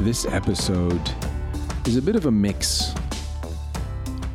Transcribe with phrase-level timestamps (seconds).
[0.00, 1.10] This episode
[1.84, 2.94] is a bit of a mix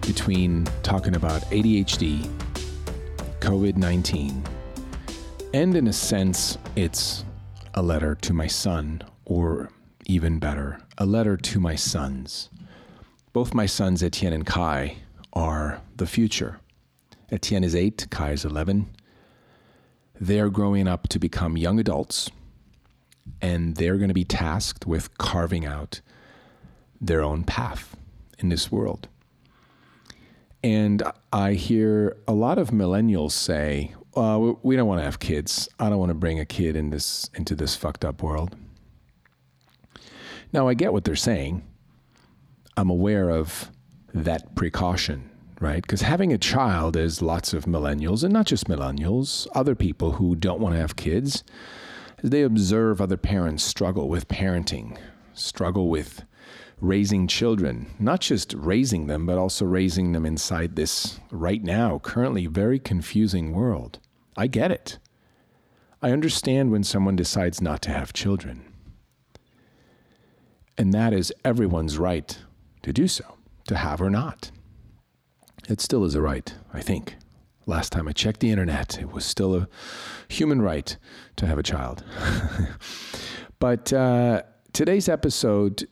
[0.01, 2.29] between talking about ADHD,
[3.39, 4.43] COVID 19,
[5.53, 7.23] and in a sense, it's
[7.75, 9.69] a letter to my son, or
[10.05, 12.49] even better, a letter to my sons.
[13.31, 14.97] Both my sons, Etienne and Kai,
[15.31, 16.59] are the future.
[17.31, 18.89] Etienne is eight, Kai is 11.
[20.19, 22.29] They're growing up to become young adults
[23.41, 26.01] and they're going to be tasked with carving out
[26.99, 27.97] their own path
[28.39, 29.07] in this world.
[30.63, 35.67] And I hear a lot of millennials say, uh, "We don't want to have kids.
[35.79, 38.55] I don't want to bring a kid in this into this fucked up world."
[40.53, 41.63] Now I get what they're saying.
[42.77, 43.71] I'm aware of
[44.13, 45.29] that precaution,
[45.59, 45.81] right?
[45.81, 50.35] Because having a child, as lots of millennials, and not just millennials, other people who
[50.35, 51.43] don't want to have kids,
[52.29, 54.97] they observe other parents struggle with parenting,
[55.33, 56.23] struggle with
[56.79, 62.47] raising children, not just raising them, but also raising them inside this right now, currently
[62.47, 63.99] very confusing world.
[64.37, 64.99] I get it.
[66.01, 68.65] I understand when someone decides not to have children.
[70.77, 72.37] And that is everyone's right
[72.81, 74.51] to do so, to have or not.
[75.69, 77.15] It still is a right, I think.
[77.65, 79.67] Last time I checked the internet, it was still a
[80.27, 80.95] human right
[81.37, 82.03] to have a child.
[83.59, 84.41] but uh,
[84.73, 85.87] today's episode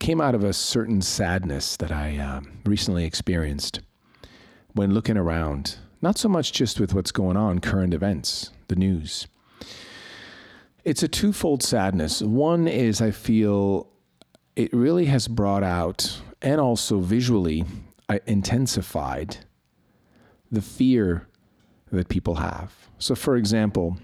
[0.00, 3.80] came out of a certain sadness that I um, recently experienced
[4.72, 9.28] when looking around, not so much just with what's going on, current events, the news.
[10.82, 12.22] It's a twofold sadness.
[12.22, 13.88] One is I feel
[14.56, 17.64] it really has brought out and also visually
[18.26, 19.38] intensified
[20.54, 21.28] the fear
[21.90, 22.72] that people have.
[22.98, 23.98] So, for example,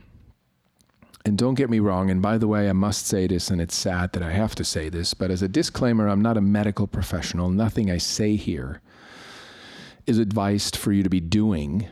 [1.25, 3.75] and don't get me wrong, and by the way, I must say this, and it's
[3.75, 6.87] sad that I have to say this, but as a disclaimer, I'm not a medical
[6.87, 7.51] professional.
[7.51, 8.81] Nothing I say here
[10.07, 11.89] is advised for you to be doing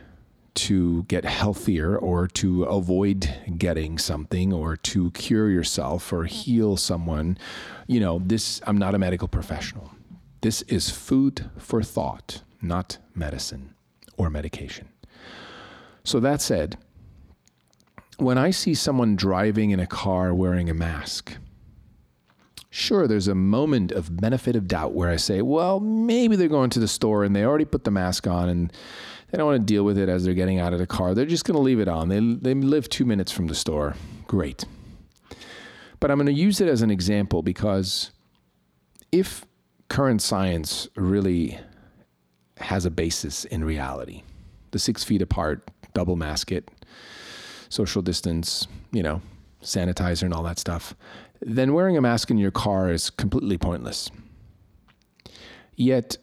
[0.55, 7.37] to get healthier or to avoid getting something or to cure yourself or heal someone.
[7.87, 9.91] You know, this, I'm not a medical professional.
[10.41, 13.75] This is food for thought, not medicine
[14.19, 14.89] or medication.
[16.03, 16.77] So, that said,
[18.17, 21.37] when I see someone driving in a car wearing a mask,
[22.69, 26.69] sure, there's a moment of benefit of doubt where I say, well, maybe they're going
[26.71, 28.73] to the store and they already put the mask on and
[29.31, 31.13] they don't want to deal with it as they're getting out of the car.
[31.13, 32.09] They're just going to leave it on.
[32.09, 33.95] They, they live two minutes from the store.
[34.27, 34.65] Great.
[35.99, 38.11] But I'm going to use it as an example because
[39.11, 39.45] if
[39.87, 41.59] current science really
[42.59, 44.23] has a basis in reality.
[44.71, 46.69] The six feet apart, double mask it,
[47.69, 49.21] social distance, you know,
[49.61, 50.95] sanitizer and all that stuff.
[51.41, 54.09] Then wearing a mask in your car is completely pointless.
[55.75, 56.17] Yet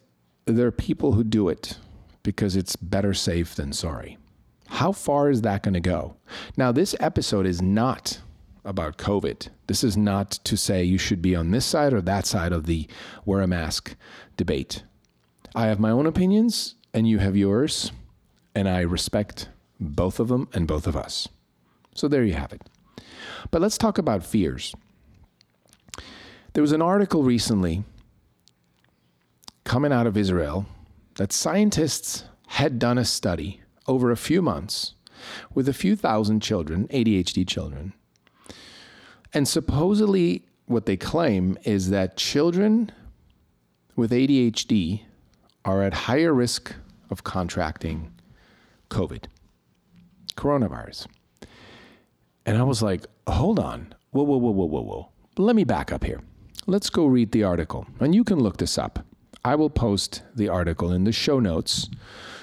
[0.45, 1.77] there are people who do it
[2.23, 4.17] because it's better safe than sorry.
[4.67, 6.17] How far is that going to go?
[6.57, 8.19] Now, this episode is not
[8.65, 9.47] about COVID.
[9.67, 12.65] This is not to say you should be on this side or that side of
[12.65, 12.87] the
[13.25, 13.95] wear a mask
[14.35, 14.83] debate.
[15.57, 17.91] I have my own opinions and you have yours,
[18.53, 21.27] and I respect both of them and both of us.
[21.95, 22.61] So there you have it.
[23.49, 24.75] But let's talk about fears.
[26.53, 27.83] There was an article recently
[29.63, 30.67] coming out of Israel
[31.15, 34.93] that scientists had done a study over a few months
[35.55, 37.93] with a few thousand children, ADHD children.
[39.33, 42.91] And supposedly, what they claim is that children
[43.95, 45.01] with ADHD
[45.67, 46.73] are at higher risk
[47.09, 48.13] of contracting
[48.89, 49.25] COVID,
[50.35, 51.07] coronavirus.
[52.45, 53.93] And I was like, hold on.
[54.11, 55.09] Whoa, whoa, whoa, whoa, whoa, whoa.
[55.37, 56.21] Let me back up here.
[56.67, 57.85] Let's go read the article.
[57.99, 59.05] And you can look this up.
[59.43, 61.89] I will post the article in the show notes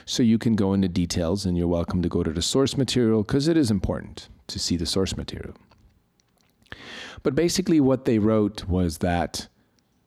[0.04, 3.22] so you can go into details and you're welcome to go to the source material
[3.22, 5.56] because it is important to see the source material.
[7.22, 9.48] But basically, what they wrote was that,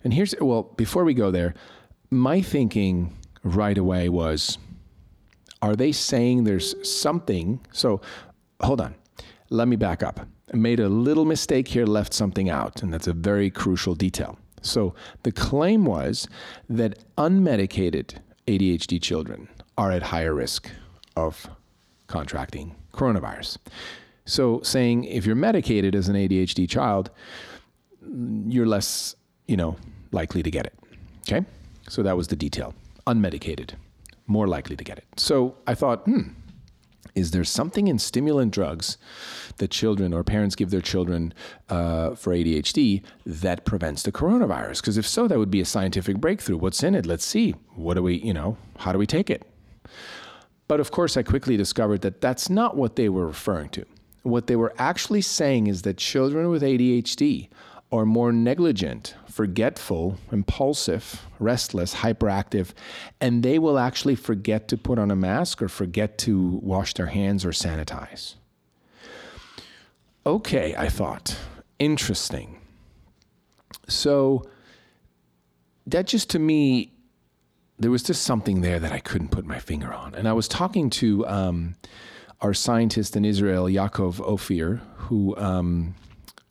[0.04, 1.56] and here's, well, before we go there,
[2.10, 4.58] my thinking right away was
[5.62, 7.60] are they saying there's something?
[7.72, 8.02] So
[8.62, 8.96] hold on.
[9.50, 10.20] Let me back up.
[10.54, 14.38] I made a little mistake here, left something out, and that's a very crucial detail.
[14.62, 14.94] So
[15.24, 16.28] the claim was
[16.70, 20.70] that unmedicated ADHD children are at higher risk
[21.16, 21.50] of
[22.08, 23.58] contracting coronavirus.
[24.26, 27.10] So saying if you're medicated as an ADHD child,
[28.02, 29.16] you're less,
[29.48, 29.78] you know,
[30.12, 30.74] likely to get it.
[31.28, 31.46] Okay?
[31.88, 32.74] So that was the detail.
[33.06, 33.72] Unmedicated,
[34.26, 35.06] more likely to get it.
[35.18, 36.30] So I thought, hmm,
[37.16, 38.98] is there something in stimulant drugs
[39.58, 41.34] that children or parents give their children
[41.70, 44.82] uh, for ADHD that prevents the coronavirus?
[44.82, 46.58] Because if so, that would be a scientific breakthrough.
[46.58, 47.08] What's in it?
[47.08, 47.56] Let's see.
[47.76, 49.44] What do we, you know, how do we take it?
[50.68, 53.86] But of course, I quickly discovered that that's not what they were referring to.
[54.24, 57.50] What they were actually saying is that children with ADHD
[57.92, 62.74] are more negligent, forgetful, impulsive, restless, hyperactive,
[63.22, 67.06] and they will actually forget to put on a mask or forget to wash their
[67.08, 68.36] hands or sanitize.
[70.26, 71.38] Okay, I thought,
[71.80, 72.60] interesting.
[73.88, 74.50] So
[75.86, 76.92] that just to me,
[77.80, 80.16] there was just something there that I couldn't put my finger on.
[80.16, 81.76] And I was talking to um,
[82.42, 85.96] our scientist in Israel, Yaakov Ophir, who um,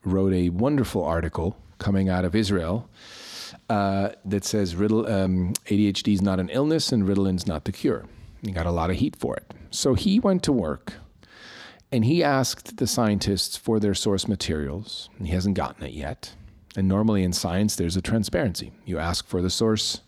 [0.07, 2.89] wrote a wonderful article coming out of Israel
[3.69, 8.07] uh, that says um, ADHD is not an illness and Ritalin's not the cure.
[8.43, 9.53] He got a lot of heat for it.
[9.71, 10.95] So he went to work
[11.91, 15.11] and he asked the scientists for their source materials.
[15.21, 16.35] He hasn't gotten it yet.
[16.77, 18.73] And normally in science, there's a transparency.
[18.85, 20.03] You ask for the source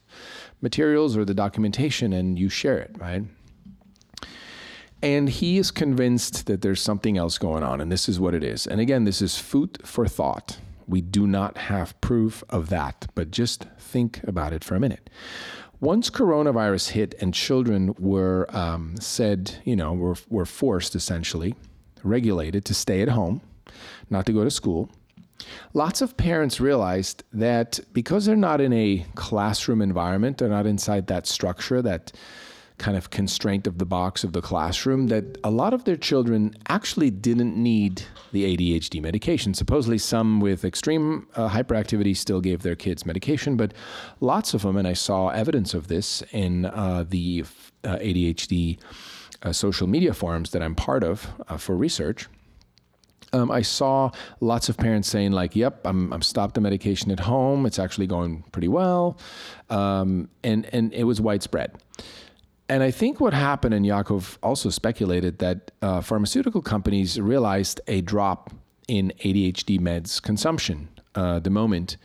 [0.61, 3.23] materials or the documentation and you share it, right?
[5.03, 8.43] And he is convinced that there's something else going on, and this is what it
[8.43, 8.67] is.
[8.67, 10.59] And again, this is food for thought.
[10.89, 15.09] We do not have proof of that, but just think about it for a minute.
[15.81, 21.55] Once coronavirus hit and children were um, said, you know, were, were forced essentially,
[22.03, 23.41] regulated to stay at home,
[24.11, 24.91] not to go to school,
[25.75, 31.07] lots of parents realized that because they're not in a classroom environment, they're not inside
[31.07, 32.11] that structure, that
[32.79, 36.55] kind of constraint of the box of the classroom that a lot of their children
[36.69, 38.03] actually didn't need
[38.33, 39.53] the ADHD medication.
[39.53, 43.75] Supposedly, some with extreme uh, hyperactivity still gave their kids medication, but
[44.21, 47.45] lots of them, and I saw evidence of this in uh, the
[47.85, 48.79] uh, ADHD
[49.43, 52.29] uh, social media forums that I'm part of uh, for research.
[53.33, 54.11] Um, I saw
[54.41, 57.67] lots of parents saying like, "Yep, I'm I'm stopped the medication at home.
[57.67, 59.19] It's actually going pretty well,"
[59.69, 61.77] um, and and it was widespread.
[62.69, 68.03] And I think what happened, and Yaakov also speculated that uh, pharmaceutical companies realized a
[68.03, 68.51] drop
[68.89, 71.97] in ADHD meds consumption uh, the moment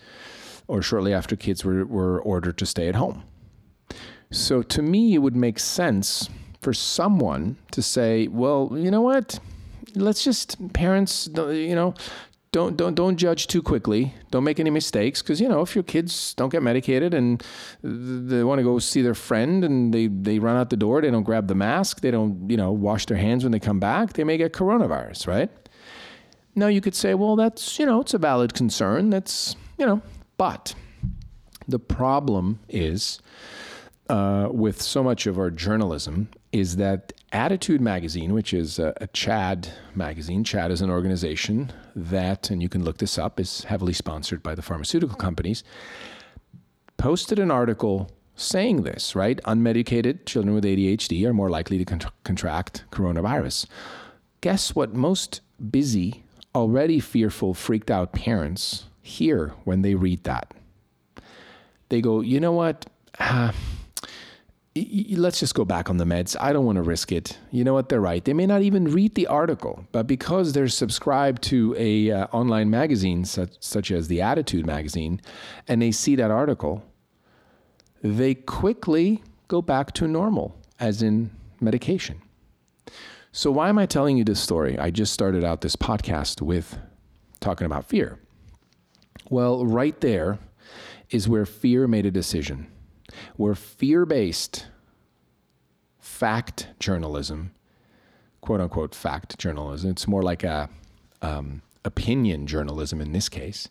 [0.68, 3.24] or shortly after kids were, were ordered to stay at home.
[4.32, 6.30] So to me, it would make sense
[6.62, 9.40] for someone to say, well, you know what?
[9.96, 11.94] Let's just, parents, you know,
[12.54, 14.14] don't don't don't judge too quickly.
[14.32, 17.44] Don't make any mistakes because you know if your kids don't get medicated and
[17.82, 21.12] they want to go see their friend and they they run out the door, they
[21.12, 24.14] don't grab the mask, they don't you know wash their hands when they come back,
[24.14, 25.50] they may get coronavirus, right?
[26.56, 29.10] Now you could say, well, that's you know it's a valid concern.
[29.10, 30.02] That's you know,
[30.38, 30.76] but
[31.68, 33.20] the problem is
[34.10, 39.08] uh, with so much of our journalism is that ADDitude Magazine, which is a, a,
[39.08, 43.94] CHADD magazine, CHADD is an organization that, and you can look this up, is heavily
[43.94, 45.64] sponsored by the pharmaceutical companies,
[46.98, 49.40] posted an article saying this, right?
[49.46, 53.66] Unmedicated children with ADHD are more likely to con- contract coronavirus.
[54.42, 55.42] Guess what most
[55.72, 60.54] busy, already fearful, freaked out parents hear when they read that?
[61.90, 62.86] They go, you know what?
[63.20, 63.52] Uh,
[64.76, 66.36] let's just go back on the meds.
[66.40, 67.38] I don't want to risk it.
[67.52, 67.90] You know what?
[67.90, 68.24] They're right.
[68.26, 72.72] They may not even read the article, but because they're subscribed to a uh, online
[72.72, 75.22] magazine such, such as the ADDitude magazine,
[75.68, 76.84] and they see that article,
[78.02, 81.30] they quickly go back to normal, as in
[81.62, 82.20] medication.
[83.32, 84.78] So why am I telling you this story?
[84.80, 86.78] I just started out this podcast with
[87.40, 88.20] talking about fear.
[89.30, 90.40] Well, right there
[91.12, 92.68] is where fear made a decision
[93.36, 94.68] where fear based
[96.00, 97.52] fact journalism,
[98.42, 100.70] quote unquote fact journalism, it's more like a
[101.22, 103.70] um, opinion journalism in this case,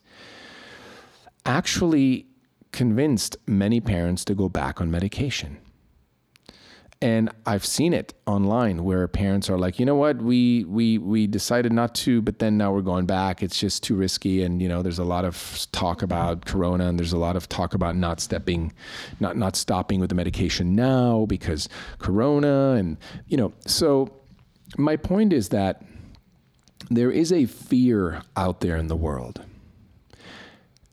[1.45, 2.27] actually
[2.73, 5.59] convinced many parents to go back on medication.
[7.03, 11.27] And I've seen it online where parents are like, you know what, we we we
[11.27, 13.43] decided not to, but then now we're going back.
[13.43, 16.97] It's just too risky, and you know, there's a lot of talk about corona, and
[16.97, 18.73] there's a lot of talk about not stepping,
[19.19, 21.69] not not stopping with the medication now because
[21.99, 24.13] corona, and you know, so
[24.79, 25.83] my point is that
[26.89, 29.43] there is a fear out there in the world.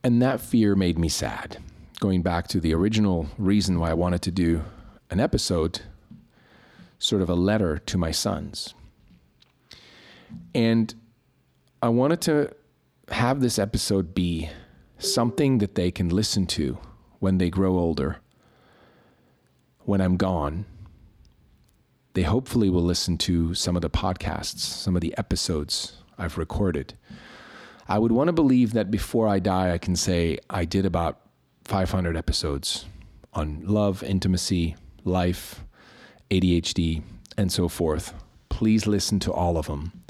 [0.04, 1.58] And that fear made me sad.
[2.00, 4.64] Going back to the original reason why I wanted to do
[5.12, 5.82] an episode,
[7.00, 8.74] sort of a letter to my sons.
[10.54, 10.94] And
[11.82, 12.54] I wanted to
[13.10, 14.50] have this episode be
[14.98, 16.78] something that they can listen to
[17.20, 18.18] when they grow older,
[19.86, 20.66] when I'm gone.
[22.14, 26.96] They hopefully will listen to some of the podcasts, some of the episodes I've recorded.
[27.88, 31.22] I would want to believe that before I die, I can say I did about
[31.64, 32.86] 500 episodes
[33.34, 34.76] on love, intimacy,
[35.06, 35.64] life,
[36.32, 37.02] ADHD,
[37.38, 38.14] and so forth.
[38.50, 40.04] Please listen to all of them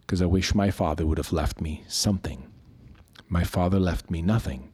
[0.00, 2.46] because I wish my father would have left me something.
[3.28, 4.72] My father left me nothing.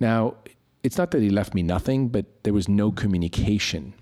[0.00, 0.36] Now,
[0.82, 3.92] it's not that he left me nothing, but there was no communication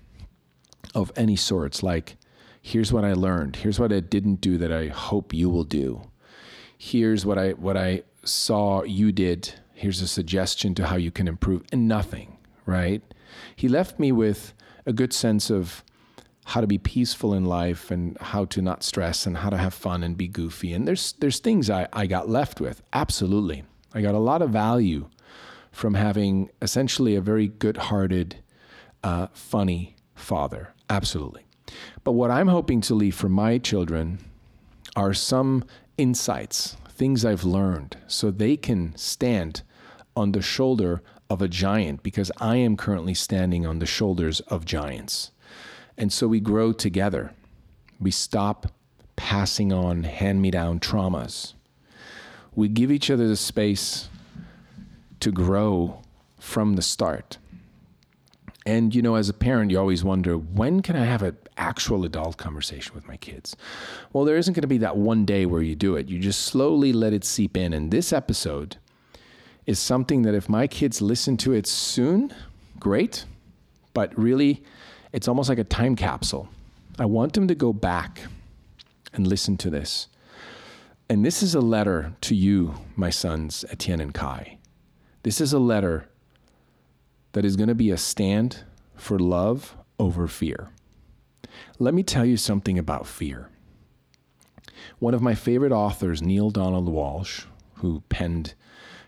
[0.93, 1.83] of any sorts.
[1.83, 2.15] Like,
[2.61, 3.57] here's what I learned.
[3.57, 6.01] Here's what I didn't do that I hope you will do.
[6.77, 9.53] Here's what I what I saw you did.
[9.73, 11.63] Here's a suggestion to how you can improve.
[11.71, 12.34] And nothing,
[12.65, 13.01] right?
[13.55, 14.53] He left me with
[14.85, 15.83] a good sense of
[16.45, 19.73] how to be peaceful in life and how to not stress and how to have
[19.73, 20.73] fun and be goofy.
[20.73, 22.83] And there's there's things I, I got left with.
[22.93, 23.63] Absolutely.
[23.93, 25.09] I got a lot of value
[25.71, 28.37] from having essentially a very good hearted,
[29.03, 30.73] uh, funny father.
[30.89, 31.45] Absolutely.
[32.03, 34.19] But what I'm hoping to leave for my children
[34.95, 35.65] are some
[35.97, 39.63] insights, things I've learned, so they can stand
[40.15, 44.65] on the shoulder of a giant because I am currently standing on the shoulders of
[44.65, 45.31] giants.
[45.97, 47.33] And so we grow together.
[47.99, 48.71] We stop
[49.15, 51.53] passing on hand me down traumas.
[52.53, 54.09] We give each other the space
[55.19, 56.01] to grow
[56.39, 57.37] from the start.
[58.65, 62.03] And, you know, as a parent, you always wonder when can I have an actual
[62.03, 63.55] adult conversation with my kids?
[64.11, 66.07] Well, there isn't going to be that one day where you do it.
[66.07, 67.73] You just slowly let it seep in.
[67.73, 68.77] And this episode
[69.65, 72.33] is something that if my kids listen to it soon,
[72.79, 73.25] great.
[73.93, 74.63] But really,
[75.11, 76.49] it's almost like a time capsule.
[76.99, 78.21] I want them to go back
[79.13, 80.07] and listen to this.
[81.09, 84.57] And this is a letter to you, my sons, Etienne and Kai.
[85.23, 86.09] This is a letter
[87.33, 88.63] that is going to be a stand
[88.95, 90.69] for love over fear.
[91.79, 93.49] Let me tell you something about fear.
[94.99, 97.45] One of my favorite authors, Neale Donald Walsch,
[97.75, 98.53] who penned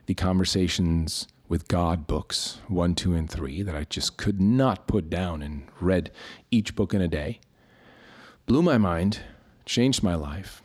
[0.07, 5.09] the Conversations with God books, one, two, and three, that I just could not put
[5.09, 6.11] down and read
[6.49, 7.39] each book in a day.
[8.45, 9.19] Blew my mind,
[9.65, 10.63] changed my life.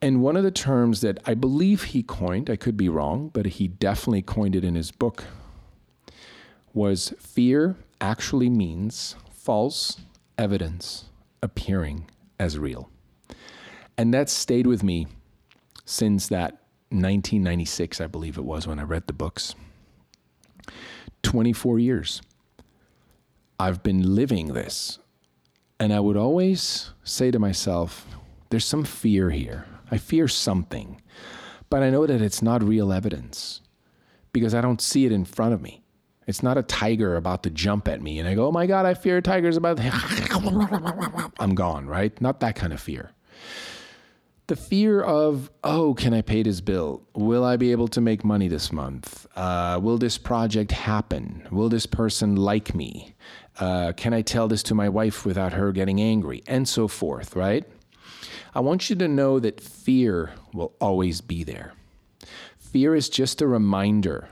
[0.00, 3.46] And one of the terms that I believe he coined, I could be wrong, but
[3.46, 5.24] he definitely coined it in his book,
[6.72, 10.00] was fear actually means false
[10.38, 11.06] evidence
[11.42, 12.90] appearing as real.
[13.98, 15.08] And that stayed with me
[15.84, 16.61] since that
[17.00, 19.54] 1996, I believe it was, when I read the books.
[21.22, 22.22] 24 years.
[23.58, 24.98] I've been living this.
[25.78, 28.06] And I would always say to myself,
[28.50, 29.66] there's some fear here.
[29.90, 31.00] I fear something.
[31.70, 33.62] But I know that it's not real evidence
[34.32, 35.82] because I don't see it in front of me.
[36.26, 38.86] It's not a tiger about to jump at me and I go, oh my God,
[38.86, 39.78] I fear tigers about.
[39.78, 41.30] to.
[41.40, 42.18] I'm gone, right?
[42.20, 43.12] Not that kind of fear
[44.52, 47.00] the fear of, oh, can I pay this bill?
[47.14, 49.26] Will I be able to make money this month?
[49.34, 51.48] Uh, will this project happen?
[51.50, 53.14] Will this person like me?
[53.58, 56.42] Uh, can I tell this to my wife without her getting angry?
[56.46, 57.64] And so forth, right?
[58.54, 61.72] I want you to know that fear will always be there.
[62.58, 64.28] Fear is just a reminder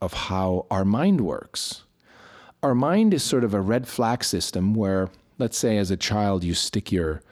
[0.00, 1.84] of how our mind works.
[2.60, 6.42] Our mind is sort of a red flag system where, let's say, as a child,
[6.42, 7.22] you stick your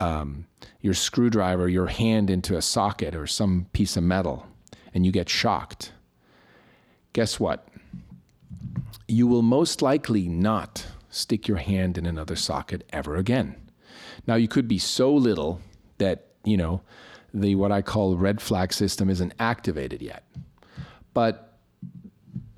[0.00, 0.46] um,
[0.80, 4.46] your screwdriver, your hand into a socket or some piece of metal,
[4.94, 5.92] and you get shocked,
[7.12, 7.68] guess what?
[9.06, 13.56] You will most likely not stick your hand in another socket ever again.
[14.26, 15.60] Now, you could be so little
[15.98, 16.82] that, you know,
[17.32, 20.24] the what I call red flag system isn't activated yet.
[21.14, 21.58] But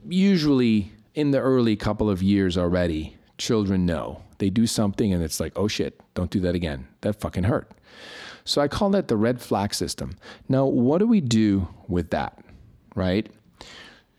[0.08, 4.22] usually in the early couple of years already, children know.
[4.38, 6.86] They do something and it's like, oh shit, don't do that again.
[7.00, 7.70] That fucking hurt.
[8.44, 10.16] So I call that the red flag system.
[10.50, 12.38] Now, what do we do with that?
[12.94, 13.30] Right?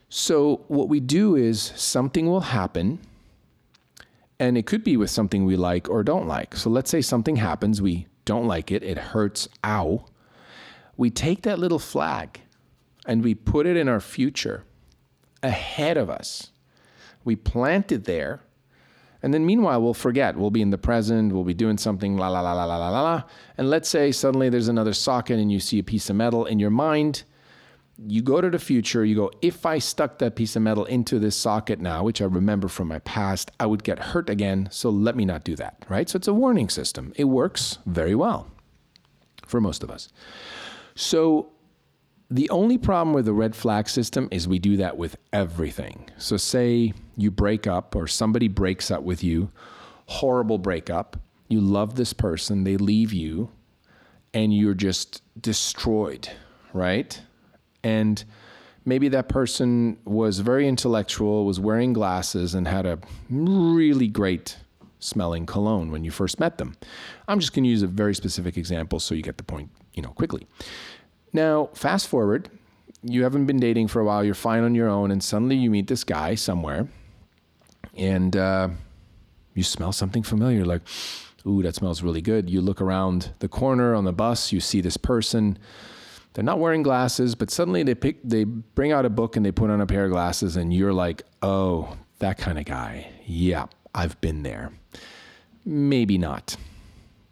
[0.09, 2.99] So, what we do is something will happen,
[4.39, 6.55] and it could be with something we like or don't like.
[6.55, 10.05] So, let's say something happens, we don't like it, it hurts, ow.
[10.97, 12.41] We take that little flag
[13.05, 14.63] and we put it in our future
[15.43, 16.51] ahead of us.
[17.23, 18.41] We plant it there
[19.23, 20.35] and then meanwhile, we'll forget.
[20.35, 23.01] We'll be in the present, we'll be doing something, la la la la la la
[23.01, 23.23] la.
[23.57, 26.59] And let's say suddenly there's another socket and you see a piece of metal in
[26.59, 27.23] your mind.
[28.07, 31.19] You go to the future, you go, if I stuck that piece of metal into
[31.19, 34.69] this socket now, which I remember from my past, I would get hurt again.
[34.71, 36.09] So let me not do that, right?
[36.09, 37.13] So it's a warning system.
[37.15, 38.47] It works very well
[39.45, 40.09] for most of us.
[40.95, 41.51] So
[42.31, 46.09] the only problem with the red flag system is we do that with everything.
[46.17, 49.51] So say, you break up or somebody breaks up with you,
[50.07, 53.49] horrible breakup, you love this person, they leave you,
[54.33, 56.29] and you're just destroyed,
[56.73, 57.21] right?
[57.83, 58.23] And
[58.85, 62.99] maybe that person was very intellectual, was wearing glasses, and had a
[63.29, 64.57] really great
[64.99, 66.75] smelling cologne when you first met them.
[67.27, 70.01] I'm just going to use a very specific example so you get the point, you
[70.01, 70.47] know, quickly.
[71.33, 72.49] Now, fast forward,
[73.03, 75.71] you haven't been dating for a while, you're fine on your own, and suddenly you
[75.71, 76.87] meet this guy somewhere,
[77.97, 78.69] and uh,
[79.53, 80.81] you smell something familiar, like,
[81.45, 82.49] ooh, that smells really good.
[82.49, 85.57] You look around the corner on the bus, you see this person.
[86.33, 89.51] They're not wearing glasses, but suddenly they pick, they bring out a book and they
[89.51, 93.09] put on a pair of glasses, and you're like, oh, that kind of guy.
[93.25, 94.71] Yeah, I've been there.
[95.65, 96.55] Maybe not.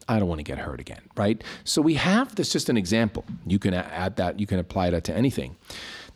[0.10, 1.42] I don't want to get hurt again, right?
[1.64, 3.24] So we have this just an example.
[3.46, 5.56] You can add that, you can apply that to anything.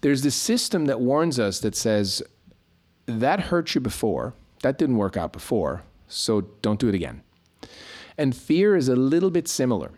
[0.02, 2.22] There's this system that warns us that says,
[3.05, 7.24] that hurt you before, that didn't work out before, so don't do it again.
[8.17, 9.91] And fear is a little bit similar.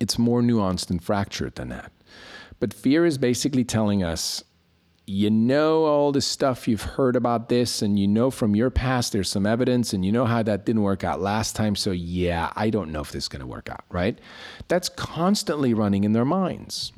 [0.00, 1.90] It's more nuanced and fractured than that.
[2.60, 4.44] But fear is basically telling us
[5.06, 9.12] you know all the stuff you've heard about this and you know from your past
[9.12, 12.52] there's some evidence and you know how that didn't work out last time so yeah
[12.56, 14.18] i don't know if this is going to work out right
[14.66, 16.92] that's constantly running in their minds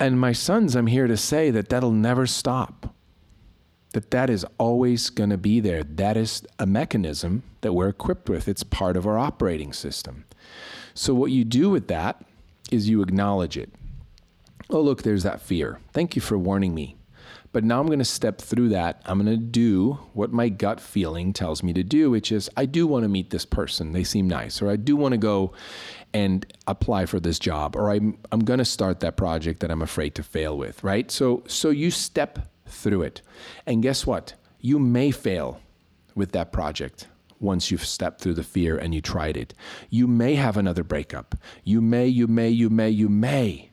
[0.00, 2.91] and my sons i'm here to say that that'll never stop
[3.92, 8.28] that that is always going to be there that is a mechanism that we're equipped
[8.28, 10.24] with it's part of our operating system
[10.94, 12.24] so what you do with that
[12.70, 13.70] is you acknowledge it
[14.72, 15.78] oh, look, there's that fear.
[15.92, 16.96] Thank you for warning me.
[17.52, 19.02] But now I'm going to step through that.
[19.04, 22.64] I'm going to do what my gut feeling tells me to do, which is I
[22.64, 23.92] do want to meet this person.
[23.92, 24.62] They seem nice.
[24.62, 25.52] Or I do want to go
[26.14, 27.76] and apply for this job.
[27.76, 31.10] Or I'm, I'm going to start that project that I'm afraid to fail with, right?
[31.10, 33.22] So, so you step through it.
[33.66, 34.34] And guess what?
[34.60, 35.60] You may fail
[36.14, 37.08] with that project
[37.40, 39.54] once you've stepped through the fear and you tried it.
[39.90, 41.34] You may have another breakup.
[41.64, 43.70] You may, you may, you may, you may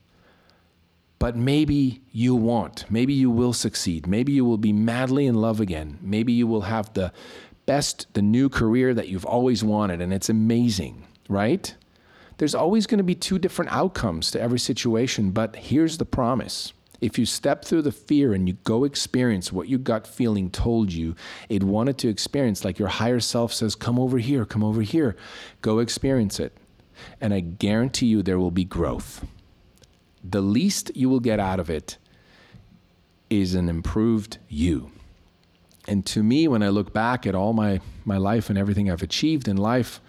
[1.20, 2.90] but maybe you won't.
[2.90, 4.08] Maybe you will succeed.
[4.08, 6.00] Maybe you will be madly in love again.
[6.02, 7.12] Maybe you will have the
[7.66, 11.76] best, the new career that you've always wanted, and it's amazing, right?
[12.38, 16.72] There's always going to be two different outcomes to every situation, but here's the promise.
[17.02, 20.92] If you step through the fear and you go experience what your gut feeling told
[20.92, 21.16] you
[21.48, 25.16] it wanted to experience, like your higher self says, come over here, come over here,
[25.62, 26.58] go experience it.
[27.22, 29.26] And I guarantee you there will be growth
[30.24, 31.98] the least you will get out of it
[33.30, 34.92] is an improved you.
[35.88, 39.02] And to me, when I look back at all my, my life and everything I've
[39.02, 40.02] achieved in life,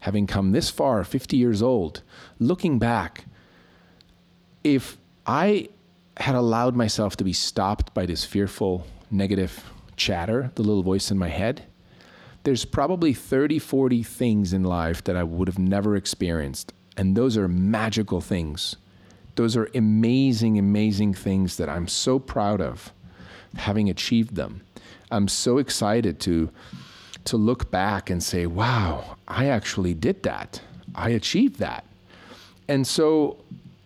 [0.00, 2.02] having come this far, 50 years old,
[2.38, 3.24] looking back,
[4.62, 5.70] if I
[6.18, 9.64] had allowed myself to be stopped by this fearful, negative
[9.96, 11.64] chatter, the little voice in my head,
[12.44, 16.72] there's probably 30, 40 things in life that I would have never experienced.
[16.96, 18.76] And those are magical things
[19.36, 22.92] those are amazing, amazing things that I'm so proud of
[23.56, 24.62] having achieved them.
[25.10, 26.50] I'm so excited to
[27.24, 30.60] to look back and say, "Wow, I actually did that.
[30.94, 31.84] I achieved that."
[32.68, 33.38] And so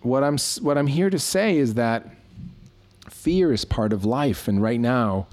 [0.02, 2.06] what I'm what I'm here to say is that
[3.10, 5.26] fear is part of life and right now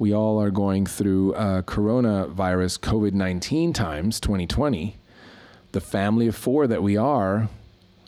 [0.00, 4.96] we all are going through uh, coronavirus COVID 19 times 2020.
[5.72, 7.50] The family of four that we are,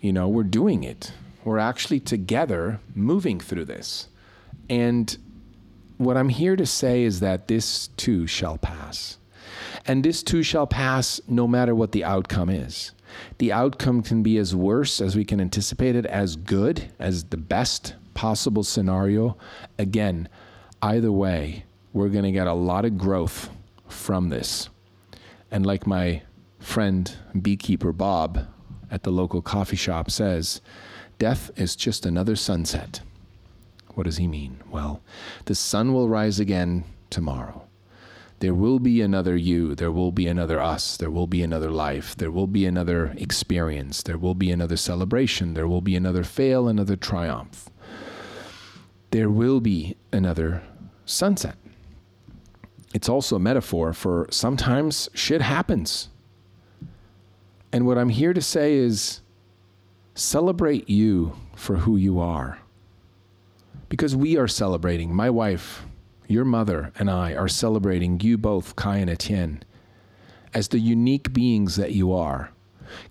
[0.01, 1.13] you know, we're doing it.
[1.45, 4.09] We're actually together moving through this.
[4.71, 5.15] And
[5.99, 9.19] what I'm here to say is that this too shall pass.
[9.85, 12.93] And this too shall pass no matter what the outcome is.
[13.37, 17.37] The outcome can be as worse as we can anticipate it, as good as the
[17.37, 19.37] best possible scenario.
[19.79, 20.29] Again,
[20.81, 23.51] either way, we're going to get a lot of growth
[23.89, 24.69] from this.
[25.51, 26.23] And like my
[26.59, 28.47] friend beekeeper Bob
[28.91, 30.61] at the local coffee shop says,
[31.19, 33.01] Death is just another sunset.
[33.95, 34.61] What does he mean?
[34.71, 35.03] Well,
[35.45, 37.69] the sun will rise again tomorrow.
[38.43, 39.77] There will be another you.
[39.77, 40.97] There will be another us.
[40.97, 42.17] There will be another life.
[42.17, 44.03] There will be another experience.
[44.03, 45.55] There will be another celebration.
[45.55, 47.71] There will be another fail, another triumph.
[49.13, 50.63] There will be another
[51.05, 51.57] sunset.
[52.95, 56.09] it's also a metaphor for sometimes shit happens.
[57.71, 59.21] And what I'm here to say is
[60.15, 62.59] celebrate you for who you are.
[63.91, 65.85] Because we are celebrating, my wife,
[66.27, 69.63] your mother, and I are celebrating you both, Kai and Etienne,
[70.55, 72.51] as the unique beings that you are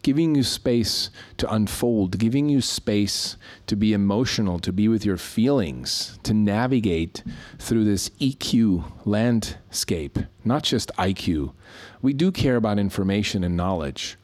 [0.03, 5.17] giving you space to unfold, giving you space to be emotional, to be with your
[5.17, 7.23] feelings, to navigate
[7.59, 11.53] through this EQ landscape, not just IQ.
[12.01, 14.17] We do care about information and knowledge,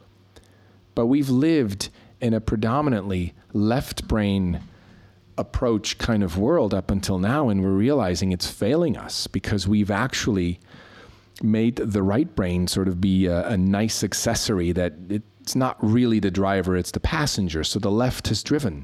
[0.96, 1.90] but we've lived
[2.20, 4.62] in a predominantly left brain
[5.38, 9.92] approach kind of world up until now, and we're realizing it's failing us because we've
[9.92, 10.60] actually
[11.42, 15.78] made the right brain sort of be a, a nice accessory that it it's not
[15.80, 17.64] really the driver, it's the passenger.
[17.64, 18.84] So the left has driven.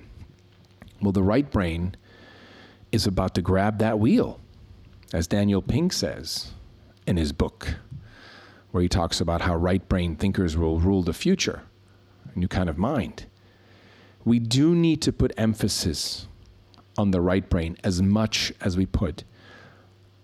[1.02, 1.98] Well, the right brain
[2.94, 4.40] is about to grab that wheel,
[5.12, 6.52] as Daniel Pink says
[7.06, 7.76] in his book,
[8.72, 11.64] where he talks about how right brain thinkers will rule the future,
[12.34, 13.26] a new kind of mind.
[14.24, 16.30] We do need to put emphasis
[16.98, 19.26] on the right brain as much as we put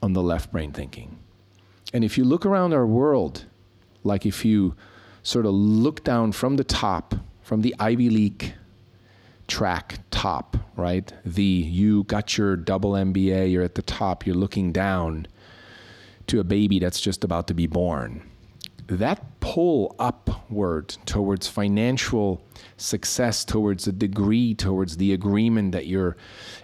[0.01, 1.19] on the left brain thinking.
[1.91, 3.43] And if you look around our world,
[4.05, 4.75] like if you
[5.23, 8.53] sort of look down from the top, from the Ivy League
[9.47, 11.11] track top, right?
[11.25, 15.27] The you got your double MBA, you're at the top, you're looking down
[16.27, 18.21] to a baby that's just about to be born.
[18.87, 22.41] That pull upward towards financial
[22.77, 26.17] success, towards a degree, towards the agreement that you're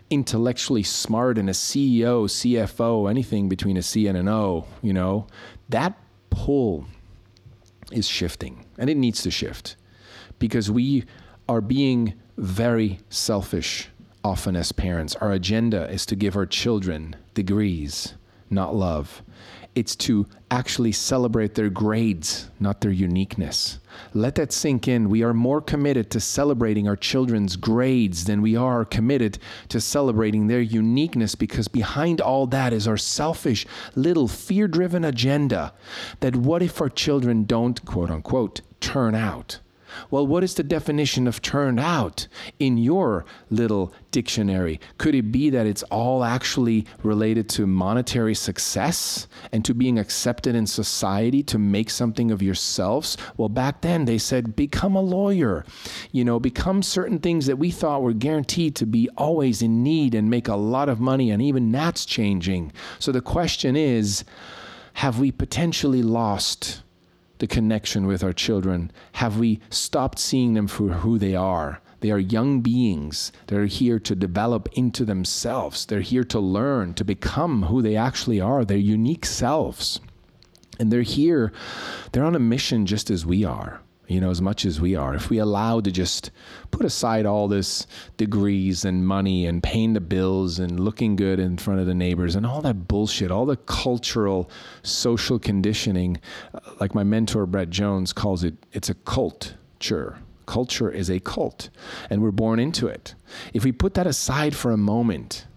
[0.10, 5.28] intellectually smart and a CEO, CFO, anything between a C and an O, you know,
[5.70, 6.86] that pull
[7.92, 9.76] is shifting, and it needs to shift
[10.40, 11.04] because we
[11.48, 13.90] are being very selfish
[14.24, 15.16] often as parents.
[15.18, 18.16] Our agenda is to give our children degrees,
[18.50, 19.22] not love
[19.76, 23.80] it's to actually celebrate their grades, not their uniqueness.
[24.14, 25.10] Let that sink in.
[25.10, 29.38] We are more committed to celebrating our children's grades than we are committed
[29.70, 35.74] to celebrating their uniqueness because behind all that is our selfish, little fear driven agenda
[36.22, 39.60] that what if our children don't, quote unquote, turn out?
[40.12, 42.28] Well, what is the definition of turned out
[42.60, 44.80] in your little dictionary?
[44.98, 50.56] Could it be that it's all actually related to monetary success and to being accepted
[50.56, 53.18] in society to make something of yourselves?
[53.38, 55.66] Well, back then they said, become a lawyer,
[56.12, 60.16] you know, become certain things that we thought were guaranteed to be always in need
[60.16, 62.72] and make a lot of money, and even that's changing.
[63.00, 64.24] So the question is,
[64.94, 66.82] have we potentially lost?
[67.40, 68.92] The connection with our children?
[69.14, 71.82] Have we stopped seeing them for who they are?
[72.02, 73.32] They are young beings.
[73.48, 75.86] They're here to develop into themselves.
[75.86, 80.00] They're here to learn, to become who they actually are, their unique selves.
[80.78, 81.54] And they're here,
[82.12, 85.16] they're on a mission just as we are you know, as much as we are.
[85.16, 86.32] If we allow to just
[86.72, 87.88] put aside all this
[88.18, 92.36] degrees and money and paying the bills and looking good in front of the neighbors
[92.36, 94.50] and all that bullshit, all the cultural,
[94.84, 96.20] social conditioning,
[96.54, 100.20] uh, like my mentor Brett Jones calls it, it's a culture.
[100.46, 101.70] Culture is a cult,
[102.10, 103.16] and we're born into it.
[103.54, 105.48] If we put that aside for a moment,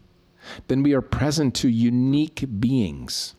[0.69, 3.35] then we are present to unique beings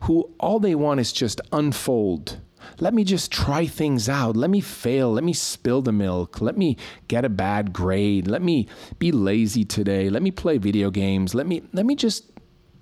[0.00, 2.40] who all they want is just unfold
[2.80, 4.36] let me just try things out.
[4.36, 5.12] Let me fail.
[5.12, 6.40] Let me spill the milk.
[6.40, 6.76] Let me
[7.08, 8.26] get a bad grade.
[8.26, 10.10] Let me be lazy today.
[10.10, 11.34] Let me play video games.
[11.34, 12.30] Let me let me just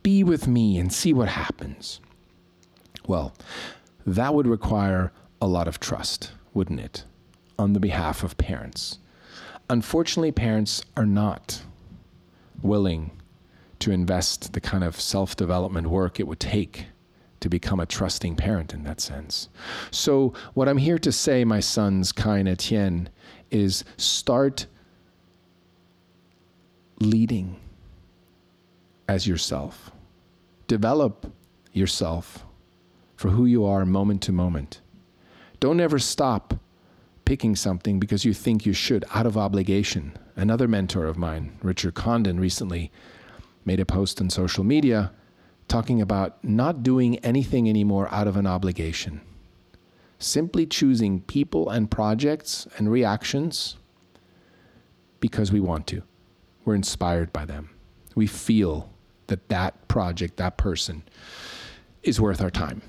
[0.03, 2.01] be with me and see what happens.
[3.07, 3.35] Well,
[4.07, 7.05] that would require a lot of trust, wouldn't it?
[7.59, 8.99] On the behalf of parents.
[9.69, 11.63] Unfortunately, parents are not
[12.63, 13.11] willing
[13.79, 16.87] to invest the kind of self development work it would take
[17.41, 19.49] to become a trusting parent in that sense.
[19.91, 23.09] So, what I'm here to say, my sons, Kai and Etienne,
[23.51, 24.67] is start
[27.01, 27.57] leading
[29.09, 29.91] as yourself.
[30.67, 31.33] Develop
[31.73, 32.45] yourself
[33.17, 34.81] for who you are moment to moment.
[35.59, 36.55] Don't ever stop
[37.25, 40.17] picking something because you think you should out of obligation.
[40.37, 42.91] Another mentor of mine, Richard Condon, recently
[43.65, 45.13] made a post on social media
[45.71, 49.21] talking about not doing anything anymore out of an obligation.
[50.19, 53.77] Simply choosing people and projects and reactions
[55.21, 56.03] because we want to.
[56.65, 57.71] We're inspired by them.
[58.15, 58.91] We feel
[59.29, 61.05] that that project, that person,
[62.03, 62.83] is worth our time.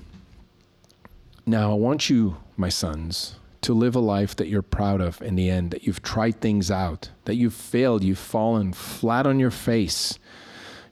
[1.46, 5.36] Now, I want you, my sons, to live a life that you're proud of in
[5.36, 9.50] the end, that you've tried things out, that you've failed, you've fallen flat on your
[9.50, 10.18] face,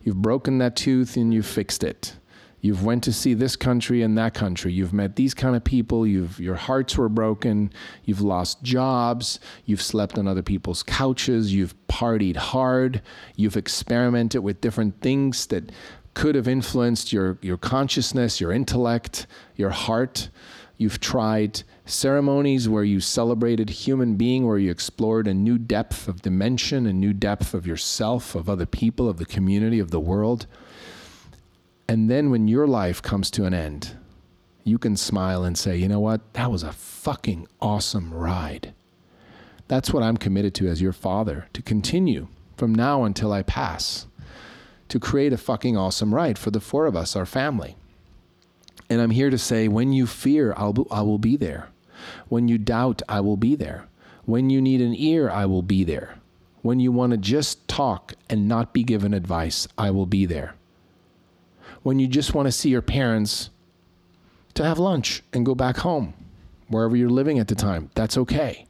[0.02, 2.16] You've broken that tooth and you've fixed it.
[2.62, 4.72] You've went to see this country and that country.
[4.72, 6.06] You've met these kind of people.
[6.06, 7.72] You've your hearts were broken.
[8.04, 9.40] You've lost jobs.
[9.64, 11.54] You've slept on other people's couches.
[11.54, 13.00] You've partied hard.
[13.34, 15.72] You've experimented with different things that
[16.12, 20.28] could have influenced your your consciousness, your intellect, your heart.
[20.76, 26.22] You've tried ceremonies where you celebrated human being, where you explored a new depth of
[26.22, 30.46] dimension, a new depth of yourself, of other people, of the community, of the world.
[31.88, 33.96] And then when your life comes to an end,
[34.62, 36.35] you can smile and say, you know what?
[36.35, 38.74] That was a fucking awesome ride.
[39.68, 44.07] That's what I'm committed to as your father, to continue from now until I pass,
[44.88, 47.76] to create a fucking awesome ride for the four of us, our family.
[48.90, 51.69] And I'm here to say, when you fear, I'll, I will be there.
[52.28, 53.86] When you doubt, I will be there.
[54.24, 56.16] When you need an ear, I will be there.
[56.62, 60.54] When you want to just talk and not be given advice, I will be there
[61.82, 63.50] when you just want to see your parents
[64.54, 66.14] to have lunch and go back home,
[66.68, 67.90] wherever you're living at the time.
[67.94, 68.66] That's okay.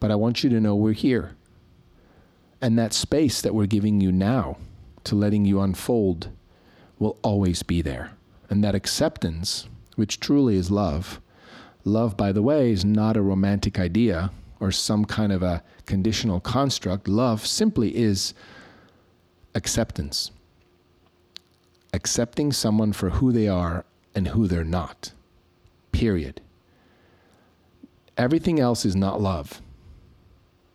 [0.00, 1.36] But I want you to know we're here.
[2.60, 4.58] And that space that we're giving you now
[5.04, 6.30] to letting you unfold
[6.98, 8.12] will always be there.
[8.50, 11.20] And that acceptance, which truly is love,
[11.84, 16.40] love, by the way, is not a romantic idea or some kind of a conditional
[16.40, 17.08] construct.
[17.08, 18.34] Love simply is
[19.54, 20.30] acceptance
[21.92, 25.12] accepting someone for who they are and who they're not.
[25.92, 26.40] Period.
[28.16, 29.62] Everything else is not love.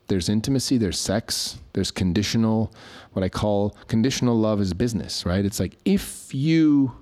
[0.07, 2.73] There's intimacy, there's sex, there's conditional,
[3.13, 5.45] what I call conditional love is business, right?
[5.45, 6.93] It's like if you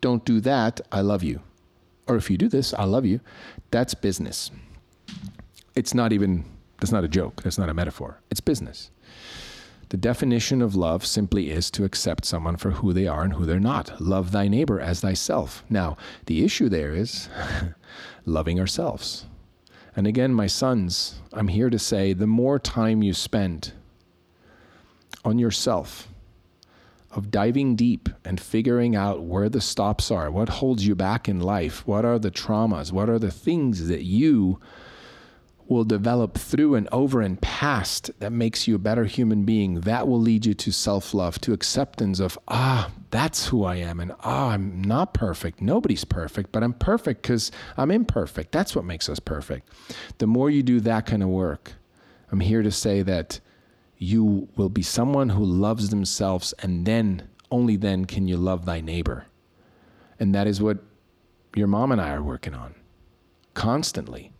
[0.00, 1.40] don't do that, I love you.
[2.06, 3.20] Or if you do this, I love you.
[3.70, 4.50] That's business.
[5.74, 6.44] It's not even,
[6.80, 8.20] that's not a joke, that's not a metaphor.
[8.30, 8.90] It's business.
[9.90, 13.46] The definition of love simply is to accept someone for who they are and who
[13.46, 14.00] they're not.
[14.00, 15.64] Love thy neighbor as thyself.
[15.68, 17.28] Now, the issue there is
[18.24, 19.26] loving ourselves.
[19.96, 23.72] And again, my sons, I'm here to say the more time you spend
[25.24, 26.08] on yourself,
[27.14, 31.40] of diving deep and figuring out where the stops are, what holds you back in
[31.40, 34.60] life, what are the traumas, what are the things that you
[35.66, 40.06] will develop through and over and past that makes you a better human being, that
[40.06, 44.00] will lead you to self love, to acceptance of, ah, that's who I am.
[44.00, 45.62] And ah, I'm not perfect.
[45.62, 48.52] Nobody's perfect, but I'm perfect because I'm imperfect.
[48.52, 49.68] That's what makes us perfect.
[50.18, 51.72] The more you do that kind of work,
[52.30, 53.40] I'm here to say that
[53.98, 58.80] you will be someone who loves themselves, and then, only then, can you love thy
[58.80, 59.26] neighbor.
[60.18, 60.78] And that is what
[61.54, 62.74] your mom and I are working on
[63.54, 64.32] constantly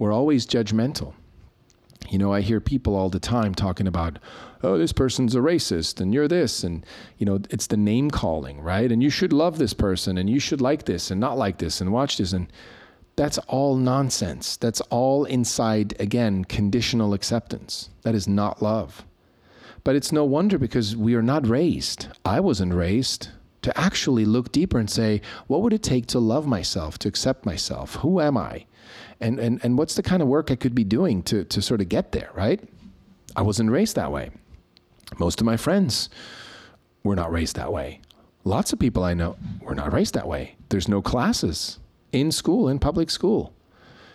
[0.00, 1.12] we're always judgmental.
[2.08, 4.18] You know, I hear people all the time talking about,
[4.62, 6.64] oh, this person's a racist and you're this.
[6.64, 6.86] And,
[7.18, 8.90] you know, it's the name calling, right?
[8.90, 11.82] And you should love this person and you should like this and not like this
[11.82, 12.32] and watch this.
[12.32, 12.50] And
[13.20, 14.56] that's all nonsense.
[14.56, 17.90] That's all inside, again, conditional acceptance.
[18.02, 19.04] That is not love.
[19.84, 22.08] But it's no wonder because we are not raised.
[22.24, 23.28] I wasn't raised
[23.60, 27.44] to actually look deeper and say, what would it take to love myself, to accept
[27.44, 27.96] myself?
[27.96, 28.64] Who am I?
[29.20, 31.80] and, and, and what's the kind of work I could be doing to, to sort
[31.80, 32.60] of get there, right?
[33.36, 34.30] I wasn't raised that way.
[35.18, 36.08] Most of my friends
[37.04, 38.00] were not raised that way.
[38.44, 40.56] Lots of people I know were not raised that way.
[40.70, 41.78] There's no classes
[42.12, 43.52] in school, in public school,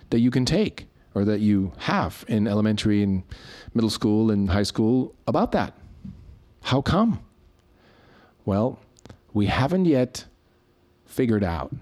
[0.10, 3.23] that you can take or that you have in elementary and
[3.73, 5.73] middle school and high school about that.
[6.63, 7.19] How come?
[8.43, 8.79] Well,
[9.34, 10.25] we haven't yet
[11.05, 11.73] figured out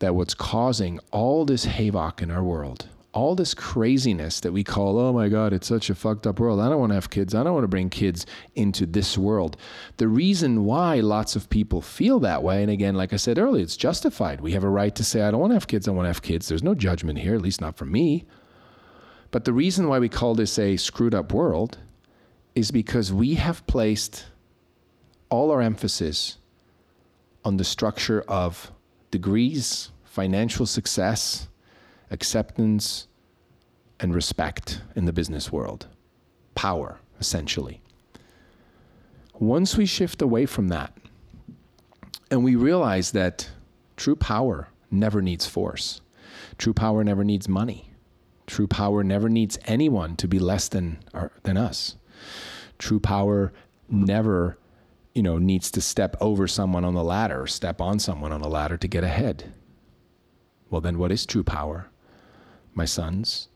[0.00, 4.98] that what's causing all this havoc in our world, all this craziness that we call,
[4.98, 6.60] oh my God, it's such a fucked up world.
[6.60, 7.34] I don't want to have kids.
[7.34, 9.56] I don't want to bring kids into this world.
[9.96, 13.62] The reason why lots of people feel that way, and again, like I said earlier,
[13.62, 14.40] it's justified.
[14.40, 15.88] We have a right to say, I don't want to have kids.
[15.88, 16.48] I want to have kids.
[16.48, 18.26] There's no judgment here, at least not for me.
[19.30, 21.78] But the reason why we call this a screwed up world
[22.54, 24.26] is because we have placed
[25.30, 26.38] all our emphasis
[27.44, 28.72] on the structure of
[29.10, 31.48] degrees, financial success,
[32.10, 33.08] acceptance,
[34.00, 35.86] and respect in the business world.
[36.54, 37.80] Power, essentially.
[39.38, 40.96] Once we shift away from that
[42.30, 43.50] and we realize that
[43.96, 46.00] true power never needs force,
[46.58, 47.92] true power never needs money,
[48.46, 50.98] true power never needs anyone to be less than,
[51.42, 51.96] than us,
[52.78, 53.52] true power
[53.88, 54.58] never
[55.18, 58.40] you know, needs to step over someone on the ladder, or step on someone on
[58.40, 59.52] the ladder to get ahead.
[60.70, 61.90] Well, then what is true power?
[62.78, 63.48] My sons,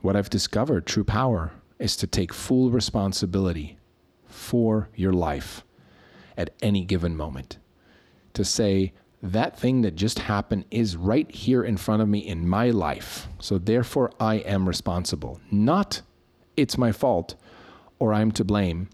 [0.00, 3.76] what I've discovered, true power, is to take full responsibility
[4.24, 5.62] for your life
[6.38, 7.58] at any given moment.
[8.32, 12.48] to say, that thing that just happened is right here in front of me in
[12.48, 13.28] my life.
[13.40, 15.38] So therefore, I am responsible.
[15.50, 16.00] Not
[16.56, 17.34] it's my fault
[17.98, 18.88] or I'm to blame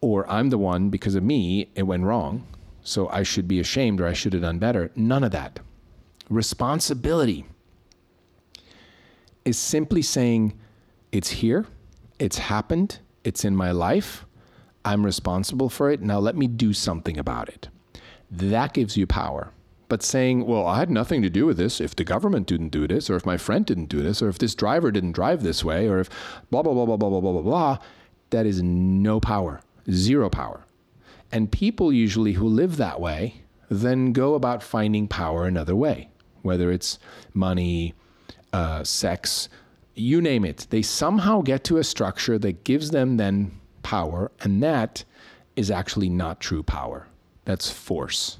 [0.00, 2.46] or I'm the one because of me, it went wrong.
[2.84, 4.92] So I should be ashamed or I should have done better.
[4.94, 5.58] None of that.
[6.28, 7.44] Responsibility
[9.44, 10.58] is simply saying,
[11.12, 11.66] it's here,
[12.18, 14.26] it's happened, it's in my life,
[14.84, 16.00] I'm responsible for it.
[16.00, 17.68] Now let me do something about it.
[18.30, 19.52] That gives you power.
[19.88, 22.86] But saying, well, I had nothing to do with this if the government didn't do
[22.86, 25.64] this, or if my friend didn't do this, or if this driver didn't drive this
[25.64, 26.08] way, or if
[26.50, 27.78] blah, blah, blah, blah, blah, blah, blah, blah, blah,
[28.30, 30.64] that is no power, zero power.
[31.32, 36.08] And people usually who live that way then go about finding power another way,
[36.42, 36.98] whether it's
[37.34, 37.94] money,
[38.52, 39.48] uh, sex,
[39.94, 40.66] you name it.
[40.70, 45.04] They somehow get to a structure that gives them then power, and that
[45.56, 47.06] is actually not true power.
[47.44, 48.38] That's force.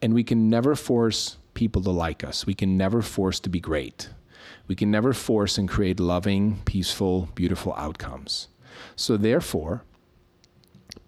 [0.00, 2.46] And we can never force people to like us.
[2.46, 4.08] We can never force to be great.
[4.66, 8.48] We can never force and create loving, peaceful, beautiful outcomes.
[8.96, 9.82] So, therefore,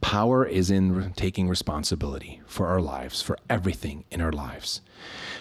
[0.01, 4.81] power is in taking responsibility for our lives, for everything in our lives.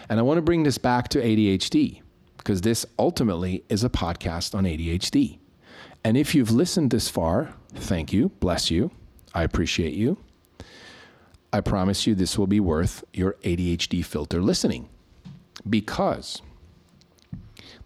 [0.10, 2.03] And I want to bring this back to ADHD
[2.44, 5.40] because this ultimately is a podcast on ADHD.
[6.04, 8.92] And if you've listened this far, thank you, bless you,
[9.34, 10.18] I appreciate you.
[11.54, 14.90] I promise you this will be worth your ADHD filter listening
[15.70, 16.42] because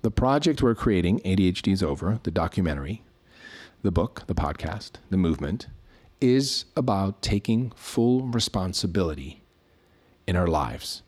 [0.02, 3.04] the project we're creating, ADHD is Over, the documentary,
[3.84, 5.68] the book, the podcast, the movement,
[6.20, 9.44] is about taking full responsibility
[10.26, 11.04] in our lives.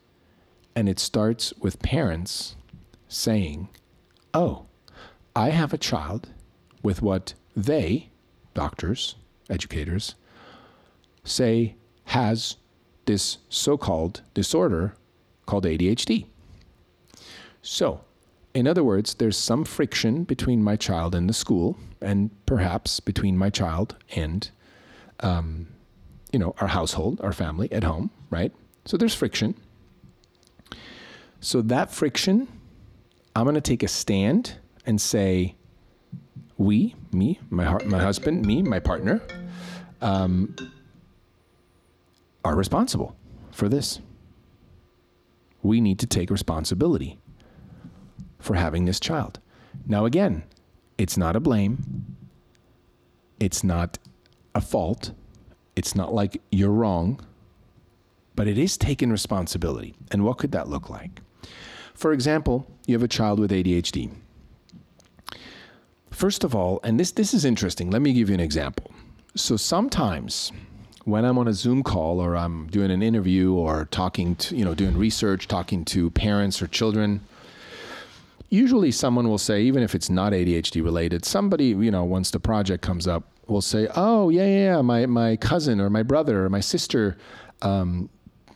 [0.76, 2.54] And it starts with parents
[3.10, 3.68] saying,
[4.32, 4.66] Oh,
[5.34, 6.30] I have a child
[6.82, 8.08] with what they,
[8.54, 9.16] doctors,
[9.50, 10.14] educators,
[11.24, 12.56] say has
[13.06, 14.94] this so called disorder
[15.46, 16.26] called ADHD.
[17.60, 18.02] So,
[18.54, 23.36] in other words, there's some friction between my child and the school, and perhaps between
[23.36, 24.50] my child and,
[25.20, 25.68] um,
[26.32, 28.52] you know, our household, our family at home, right?
[28.86, 29.54] So there's friction.
[31.40, 32.48] So that friction
[33.34, 35.54] I'm going to take a stand and say,
[36.58, 39.22] we, me, my, my husband, me, my partner,
[40.00, 40.54] um,
[42.44, 43.16] are responsible
[43.50, 44.00] for this.
[45.62, 47.18] We need to take responsibility
[48.38, 49.40] for having this child.
[49.86, 50.44] Now, again,
[50.98, 52.16] it's not a blame.
[53.38, 53.98] It's not
[54.54, 55.12] a fault.
[55.76, 57.20] It's not like you're wrong,
[58.34, 59.94] but it is taking responsibility.
[60.10, 61.20] And what could that look like?
[62.00, 64.10] For example, you have a child with ADHD.
[66.10, 68.90] First of all, and this, this is interesting, let me give you an example.
[69.34, 70.50] So sometimes
[71.04, 74.64] when I'm on a Zoom call or I'm doing an interview or talking to, you
[74.64, 77.20] know, doing research, talking to parents or children,
[78.48, 82.40] usually someone will say, even if it's not ADHD related, somebody, you know, once the
[82.40, 86.48] project comes up, will say, oh, yeah, yeah, my, my cousin or my brother or
[86.48, 87.18] my sister,
[87.60, 88.08] um,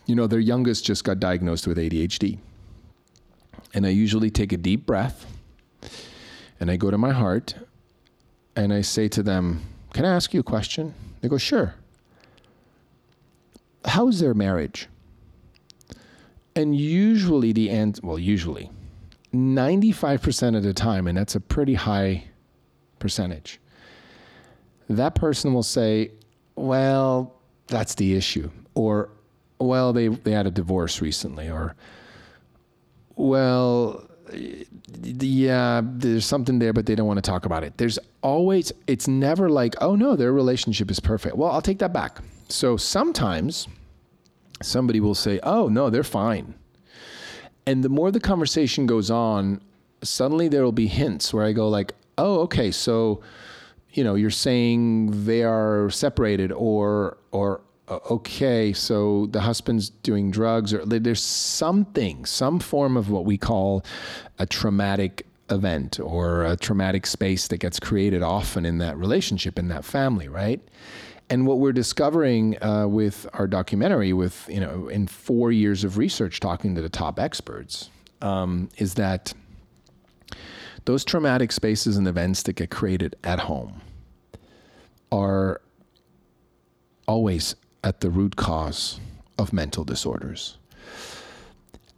[0.07, 2.38] you know, their youngest just got diagnosed with ADHD.
[3.75, 5.27] And I usually take a deep breath
[6.61, 7.57] and I go to my heart
[8.55, 10.95] and I say to them, Can I ask you a question?
[11.21, 11.75] They go, Sure.
[13.85, 14.89] How's their marriage?
[16.57, 18.71] And usually the end, well, usually
[19.35, 22.25] 95% of the time, and that's a pretty high
[23.01, 23.61] percentage,
[24.89, 26.13] that person will say,
[26.55, 27.35] Well,
[27.67, 28.51] that's the issue.
[28.75, 29.11] Or,
[29.59, 31.51] Well, they, they had a divorce recently.
[31.51, 31.75] Or,
[33.16, 34.09] well,
[35.03, 37.77] yeah, there's something there, but they don't want to talk about it.
[37.77, 41.37] There's always, it's never like, oh no, their relationship is perfect.
[41.37, 42.18] Well, I'll take that back.
[42.48, 43.68] So sometimes
[44.62, 46.55] somebody will say, oh no, they're fine.
[47.66, 49.61] And the more the conversation goes on,
[50.03, 53.22] suddenly there will be hints where I go like, oh, okay, so,
[53.92, 60.72] you know, you're saying they are separated or, or, okay, so the husband's doing drugs,
[60.72, 63.85] or there's something, some form of what we call
[64.39, 69.68] a traumatic event or a traumatic space that gets created often in that relationship, in
[69.68, 70.61] that family, right?
[71.30, 75.99] And what we're discovering uh, with our documentary, with you know, in four years of
[75.99, 79.35] research, talking to the top experts, um, is that
[80.85, 83.80] those traumatic spaces and events that get created at home
[85.11, 85.61] are
[87.07, 87.55] always
[87.85, 88.99] at the root cause
[89.39, 90.57] of mental disorders.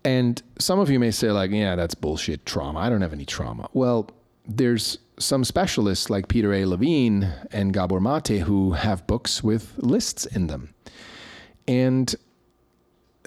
[0.05, 2.81] And some of you may say, like, yeah, that's bullshit trauma.
[2.81, 3.69] I don't have any trauma.
[3.73, 4.11] Well,
[4.47, 6.67] there's some specialists like Peter A.
[6.67, 10.75] Levine and Gabor Mate who have books with lists in them.
[11.67, 12.15] And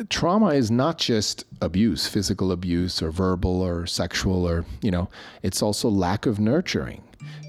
[0.09, 5.09] trauma is not just abuse, physical abuse or verbal or sexual or, you know,
[5.43, 7.03] it's also lack of nurturing.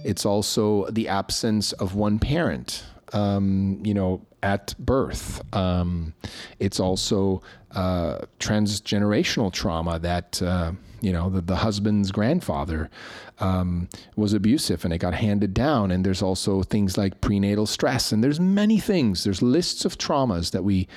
[0.04, 5.42] It's also the absence of one parent, um, you know, at birth.
[5.54, 6.14] Um,
[6.58, 7.42] it's also
[7.72, 12.90] uh, transgenerational trauma that, uh, you know, the, the husband's grandfather
[13.38, 15.90] um, was abusive and it got handed down.
[15.90, 18.12] And there's also things like prenatal stress.
[18.12, 19.24] And there's many things.
[19.24, 20.88] There's lists of traumas that we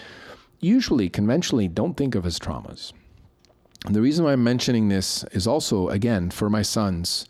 [0.59, 2.93] usually conventionally don't think of as traumas.
[3.86, 7.28] And the reason why I'm mentioning this is also, again, for my sons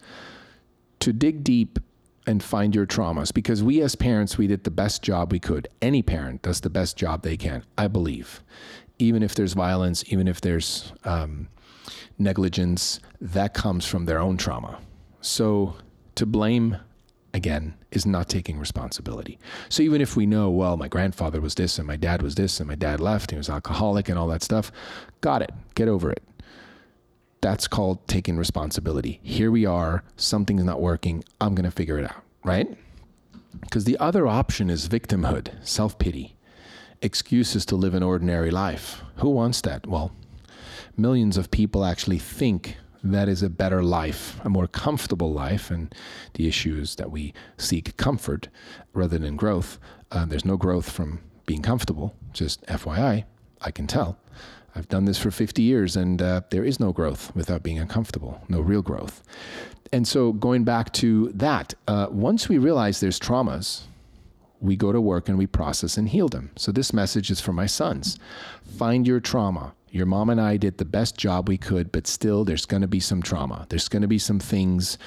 [1.00, 1.80] to dig deep
[2.26, 5.68] and find your traumas because we as parents, we did the best job we could.
[5.82, 8.42] Any parent does the best job they can, I believe.
[9.00, 11.50] Even if there's violence, even if there's um,
[12.18, 14.80] negligence, that comes from their own trauma.
[15.22, 15.76] So
[16.16, 16.78] to blame
[17.34, 19.40] again, is not taking responsibility.
[19.70, 22.60] So even if we know, well, my grandfather was this and my dad was this
[22.60, 24.72] and my dad left, he was alcoholic and all that stuff,
[25.22, 25.52] got it.
[25.76, 26.22] Get over it.
[27.44, 29.20] That's called taking responsibility.
[29.22, 32.74] Here we are, something's not working, I'm going to figure it out, right?
[33.60, 36.38] Because the other option is victimhood, self pity,
[37.02, 39.02] excuses to live an ordinary life.
[39.18, 39.86] Who wants that?
[39.86, 40.14] Well,
[40.96, 45.70] millions of people actually think that is a better life, a more comfortable life.
[45.70, 45.94] And
[46.36, 48.48] the issue is that we seek comfort
[48.94, 49.80] rather than growth.
[50.10, 53.26] Uh, there's no growth from being comfortable, just FYI,
[53.60, 54.18] I can tell.
[54.76, 58.42] I've done this for 50 years and uh, there is no growth without being uncomfortable,
[58.50, 59.24] no real growth.
[59.92, 63.84] And so, going back to that, uh, once we realize there's traumas,
[64.60, 66.50] we go to work and we process and heal them.
[66.56, 68.18] So, this message is for my sons.
[68.78, 72.44] Find your trauma, your mom and I did the best job we could, but still
[72.44, 73.68] there's going to be some trauma.
[73.70, 74.98] There's going to be some things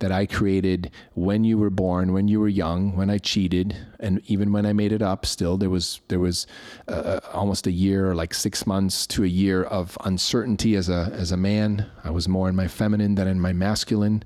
[0.00, 4.20] that I created when you were born, when you were young, when I cheated, and
[4.26, 5.24] even when I made it up.
[5.24, 6.46] Still, there was there was
[6.88, 11.10] uh, uh almost a year, like six months to a year of uncertainty as a
[11.14, 11.86] as a man.
[12.04, 14.24] I was more in my feminine than in my masculine,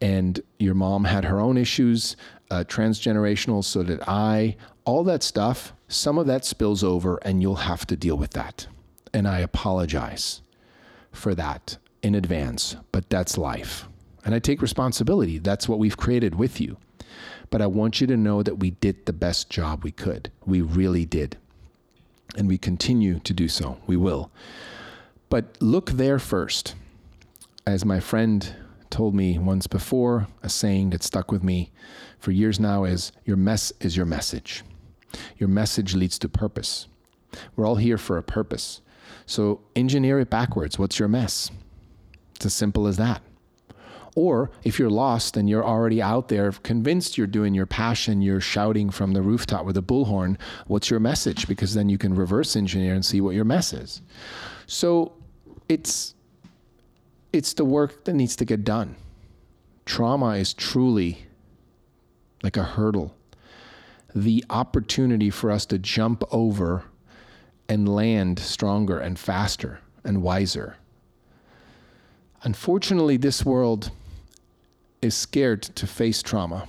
[0.00, 2.14] and your mom had her own issues,
[2.52, 3.64] uh, transgenerational.
[3.64, 4.56] So did I.
[4.84, 5.74] All that stuff.
[5.88, 8.68] Some of that spills over, and you'll have to deal with that
[9.12, 10.42] and I apologize
[11.12, 13.88] for that in advance, but that's life.
[14.24, 15.38] And I take responsibility.
[15.38, 16.76] That's what we've created with you.
[17.50, 20.30] But I want you to know that we did the best job we could.
[20.44, 21.36] We really did.
[22.36, 23.78] And we continue to do so.
[23.86, 24.30] We will.
[25.30, 26.74] But look there first.
[27.66, 28.54] As my friend
[28.90, 31.70] told me once before, a saying that stuck with me
[32.18, 34.62] for years now is your mess is your message.
[35.38, 36.86] Your message leads to purpose.
[37.56, 38.80] We're all here for a purpose.
[39.28, 40.78] So engineer it backwards.
[40.78, 41.50] What's your mess?
[42.34, 43.20] It's as simple as that.
[44.16, 48.40] Or if you're lost and you're already out there, convinced you're doing your passion, you're
[48.40, 51.46] shouting from the rooftop with a bullhorn, what's your message?
[51.46, 54.00] Because then you can reverse engineer and see what your mess is.
[54.66, 55.12] So
[55.68, 56.14] it's
[57.34, 58.96] it's the work that needs to get done.
[59.84, 61.26] Trauma is truly
[62.42, 63.14] like a hurdle.
[64.14, 66.84] The opportunity for us to jump over
[67.68, 70.76] and land stronger and faster and wiser.
[72.42, 73.90] Unfortunately, this world
[75.02, 76.66] is scared to face trauma.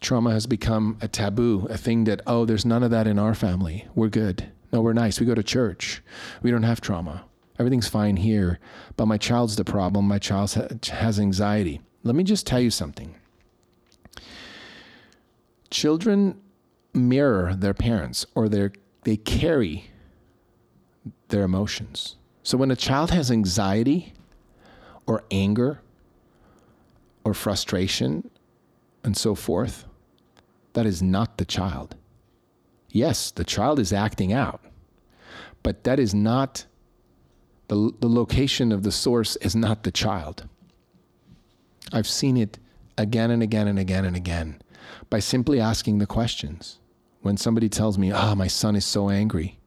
[0.00, 3.34] Trauma has become a taboo, a thing that, oh, there's none of that in our
[3.34, 3.88] family.
[3.94, 4.50] We're good.
[4.72, 5.18] No, we're nice.
[5.18, 6.02] We go to church.
[6.42, 7.24] We don't have trauma.
[7.58, 8.60] Everything's fine here.
[8.96, 10.06] But my child's the problem.
[10.06, 10.52] My child
[10.90, 11.80] has anxiety.
[12.04, 13.16] Let me just tell you something.
[15.70, 16.40] Children
[16.94, 19.90] mirror their parents or they carry
[21.28, 22.16] their emotions.
[22.42, 24.12] So when a child has anxiety
[25.06, 25.80] or anger
[27.24, 28.30] or frustration
[29.04, 29.84] and so forth,
[30.72, 31.96] that is not the child.
[32.90, 34.60] Yes, the child is acting out,
[35.62, 36.64] but that is not
[37.68, 40.48] the, the location of the source is not the child.
[41.92, 42.58] I've seen it
[42.96, 44.60] again and again and again and again
[45.10, 46.78] by simply asking the questions.
[47.20, 49.57] When somebody tells me, "Ah, oh, my son is so angry,"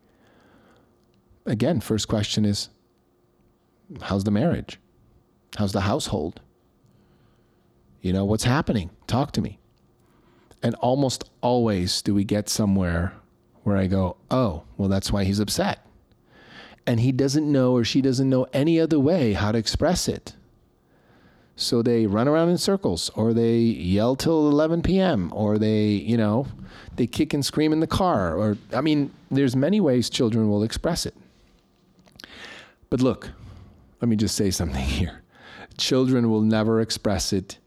[1.45, 2.69] again, first question is
[4.01, 4.79] how's the marriage?
[5.57, 6.39] How's the household?
[8.01, 8.89] You know, what's happening?
[9.07, 9.59] Talk to me.
[10.63, 13.13] And almost always do we get somewhere
[13.63, 15.85] where I go, oh, well, that's why he's upset.
[16.87, 20.35] And he doesn't know or she doesn't know any other way how to express it.
[21.55, 25.31] So they run around in circles or they yell till 11 p.m.
[25.33, 26.47] or they, you know,
[26.95, 30.63] they kick and scream in the car or I mean, there's many ways children will
[30.63, 31.13] express it.
[32.91, 33.29] But look,
[34.01, 35.23] let me just say something here.
[35.77, 37.57] Children will never express it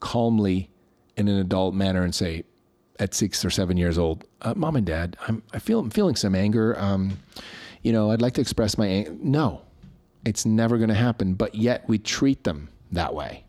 [0.00, 0.70] calmly
[1.16, 2.44] in an adult manner and say,
[3.00, 6.16] at six or seven years old, uh, "Mom and Dad, I'm I feel I'm feeling
[6.16, 6.76] some anger.
[6.80, 7.18] Um,
[7.82, 9.14] you know, I'd like to express my anger.
[9.20, 9.62] No,
[10.24, 11.34] it's never going to happen.
[11.34, 13.44] But yet we treat them that way.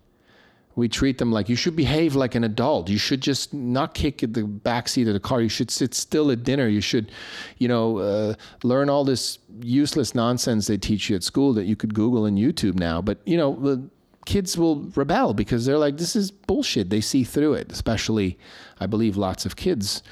[0.76, 2.90] We treat them like you should behave like an adult.
[2.90, 5.42] You should just not kick at the backseat of the car.
[5.42, 6.68] You should sit still at dinner.
[6.68, 7.12] You should,
[7.58, 11.76] you know, uh, learn all this useless nonsense they teach you at school that you
[11.76, 13.02] could Google and YouTube now.
[13.02, 13.90] But, you know, the
[14.26, 16.90] kids will rebel because they're like, this is bullshit.
[16.90, 18.38] They see through it, especially,
[18.80, 20.04] I believe, lots of kids.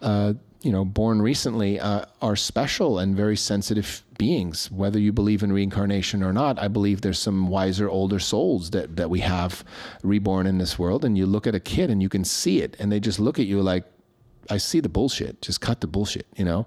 [0.00, 4.70] Uh, you know, born recently uh, are special and very sensitive beings.
[4.70, 8.96] Whether you believe in reincarnation or not, I believe there's some wiser, older souls that,
[8.96, 9.64] that we have
[10.02, 11.04] reborn in this world.
[11.04, 13.38] And you look at a kid and you can see it, and they just look
[13.38, 13.84] at you like,
[14.50, 15.40] I see the bullshit.
[15.40, 16.66] Just cut the bullshit, you know?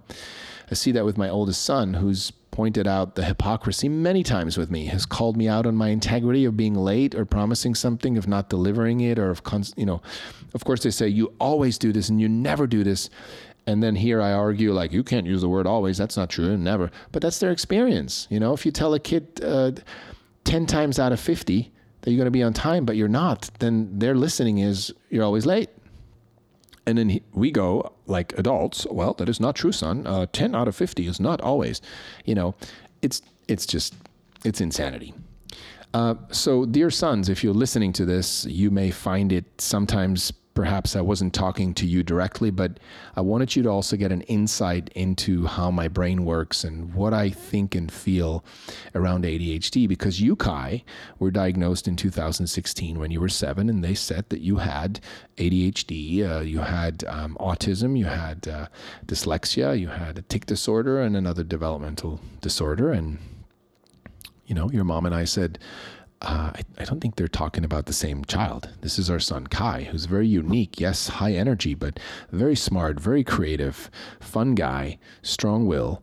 [0.71, 4.71] I see that with my oldest son, who's pointed out the hypocrisy many times with
[4.71, 8.27] me, has called me out on my integrity of being late or promising something, of
[8.27, 9.41] not delivering it, or of,
[9.75, 10.01] you know,
[10.53, 13.09] of course they say, you always do this and you never do this.
[13.65, 15.97] And then here I argue, like, you can't use the word always.
[15.97, 16.91] That's not true, never.
[17.11, 18.27] But that's their experience.
[18.29, 19.71] You know, if you tell a kid uh,
[20.43, 23.49] 10 times out of 50 that you're going to be on time, but you're not,
[23.59, 25.69] then their listening is, you're always late.
[26.85, 30.05] And then he, we go, like adults, well, that is not true, son.
[30.05, 31.81] Uh, 10 out of 50 is not always.
[32.25, 32.55] You know,
[33.01, 33.95] it's, it's just,
[34.43, 35.13] it's insanity.
[35.93, 40.95] Uh, so, dear sons, if you're listening to this, you may find it sometimes perhaps
[40.95, 42.79] I wasn't talking to you directly, but
[43.15, 47.13] I wanted you to also get an insight into how my brain works and what
[47.13, 48.45] I think and feel
[48.93, 49.87] around ADHD.
[49.87, 50.83] Because you, Kai,
[51.19, 54.99] were diagnosed in 2016 when you were seven, and they said that you had
[55.37, 58.67] ADHD, uh, you had um, autism, you had uh,
[59.05, 62.91] dyslexia, you had a tic disorder, and another developmental disorder.
[62.91, 63.17] And,
[64.45, 65.57] you know, your mom and I said,
[66.23, 68.69] uh, I, I, don't think they're talking about the same child.
[68.81, 70.79] This is our son Kai, who's very unique.
[70.79, 71.99] Yes, high energy, but
[72.31, 76.01] very smart, very creative, fun guy, strong will.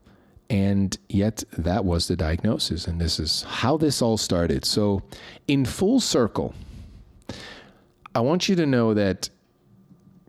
[0.50, 2.86] And yet, that was the diagnosis.
[2.86, 4.64] And this is how this all started.
[4.64, 5.02] So,
[5.48, 6.54] in full circle,
[8.14, 9.30] I want you to know that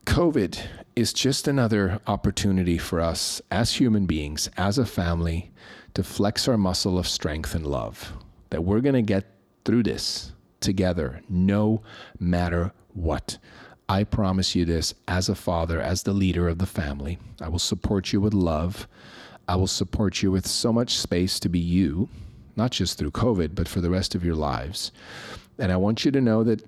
[0.05, 0.59] COVID
[0.95, 5.51] is just another opportunity for us as human beings, as a family,
[5.95, 8.13] to flex our muscle of strength and love.
[8.51, 9.25] That we're going to get
[9.65, 11.81] through this together, no
[12.19, 13.37] matter what.
[13.89, 17.19] I promise you this as a father, as the leader of the family.
[17.41, 18.87] I will support you with love.
[19.47, 22.07] I will support you with so much space to be you,
[22.55, 24.91] not just through COVID, but for the rest of your lives.
[25.57, 26.63] And I want you to know that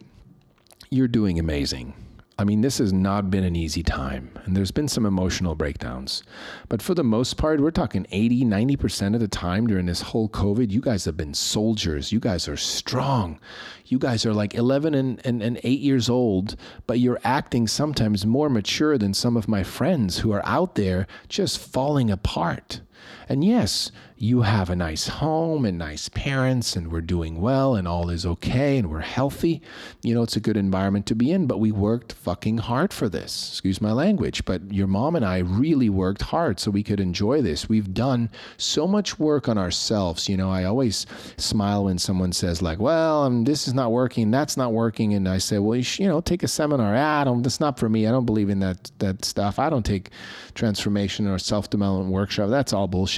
[0.90, 1.94] you're doing amazing.
[2.36, 6.24] I mean, this has not been an easy time, and there's been some emotional breakdowns.
[6.68, 10.28] But for the most part, we're talking 80, 90% of the time during this whole
[10.30, 12.12] COVID, you guys have been soldiers.
[12.12, 13.40] You guys are strong.
[13.86, 16.56] You guys are like 11 and, and, and 8 years old,
[16.88, 21.06] but you're acting sometimes more mature than some of my friends who are out there
[21.30, 22.82] just falling apart.
[23.30, 27.88] And yes, you have a nice home and nice parents, and we're doing well, and
[27.88, 29.62] all is okay, and we're healthy.
[30.02, 33.10] You know, it's a good environment to be in, but we worked fucking hard for
[33.10, 33.50] this.
[33.50, 37.42] Excuse my language, but your mom and I really worked hard so we could enjoy
[37.42, 37.68] this.
[37.68, 40.30] We've done so much work on ourselves.
[40.30, 41.06] You know, I always
[41.38, 45.14] smile when someone says, like, well, um, this is not working, that's not working.
[45.14, 46.96] And I say, well, you, you know, take a seminar.
[46.96, 48.08] Ah, I don't, that's not for me.
[48.08, 49.60] I don't believe in that, that stuff.
[49.60, 50.12] I don't take
[50.56, 52.50] transformation or self development workshop.
[52.50, 53.13] That's all bullshit.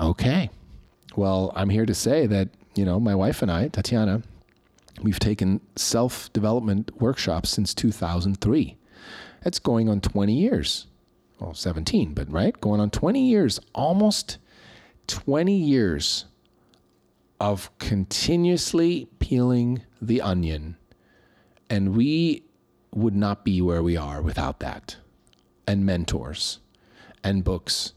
[0.00, 0.50] Okay.
[1.16, 4.22] Well, I'm here to say that, you know, my wife and I, Tatiana,
[5.02, 8.76] we've taken self development workshops since 2003.
[9.42, 10.86] That's going on 20 years.
[11.40, 12.58] Well, 17, but right?
[12.60, 14.38] Going on 20 years, almost
[15.06, 16.26] 20 years
[17.40, 20.76] of continuously peeling the onion.
[21.70, 22.44] And we
[22.92, 24.96] would not be where we are without that.
[25.66, 26.58] And mentors
[27.22, 27.92] and books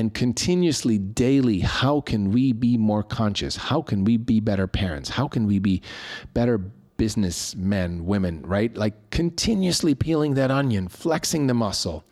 [0.00, 3.54] and continuously, daily, how can we be more conscious?
[3.54, 5.10] How can we be better parents?
[5.10, 5.82] How can we be
[6.32, 8.74] better businessmen, women, right?
[8.74, 12.06] Like continuously peeling that onion, flexing the muscle,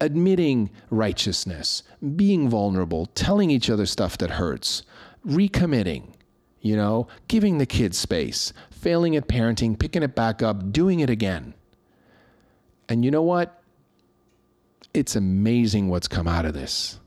[0.00, 1.84] admitting righteousness,
[2.16, 4.82] being vulnerable, telling each other stuff that hurts,
[5.24, 6.14] recommitting,
[6.60, 11.08] you know, giving the kids space, failing at parenting, picking it back up, doing it
[11.08, 11.54] again.
[12.88, 13.62] And you know what?
[14.92, 16.98] It's amazing what's come out of this.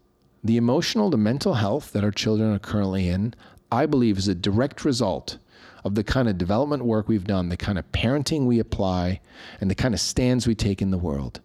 [0.46, 3.34] The emotional, the mental health that our children are currently in,
[3.72, 5.40] I believe, is a direct result
[5.84, 9.22] of the kind of development work we've done, the kind of parenting we apply,
[9.60, 11.42] and the kind of stands we take in the world.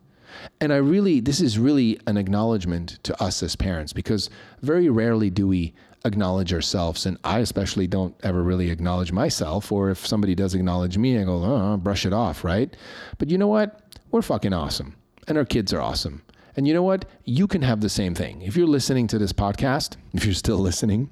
[0.61, 4.28] And I really, this is really an acknowledgement to us as parents because
[4.61, 5.72] very rarely do we
[6.05, 7.07] acknowledge ourselves.
[7.07, 9.72] And I especially don't ever really acknowledge myself.
[9.72, 12.76] Or if somebody does acknowledge me, I go, oh, brush it off, right?
[13.16, 13.80] But you know what?
[14.11, 14.94] We're fucking awesome.
[15.26, 16.20] And our kids are awesome
[16.57, 17.05] And you know what?
[17.24, 18.42] You can have the same thing.
[18.42, 21.11] If you're listening to this podcast, if you're still listening,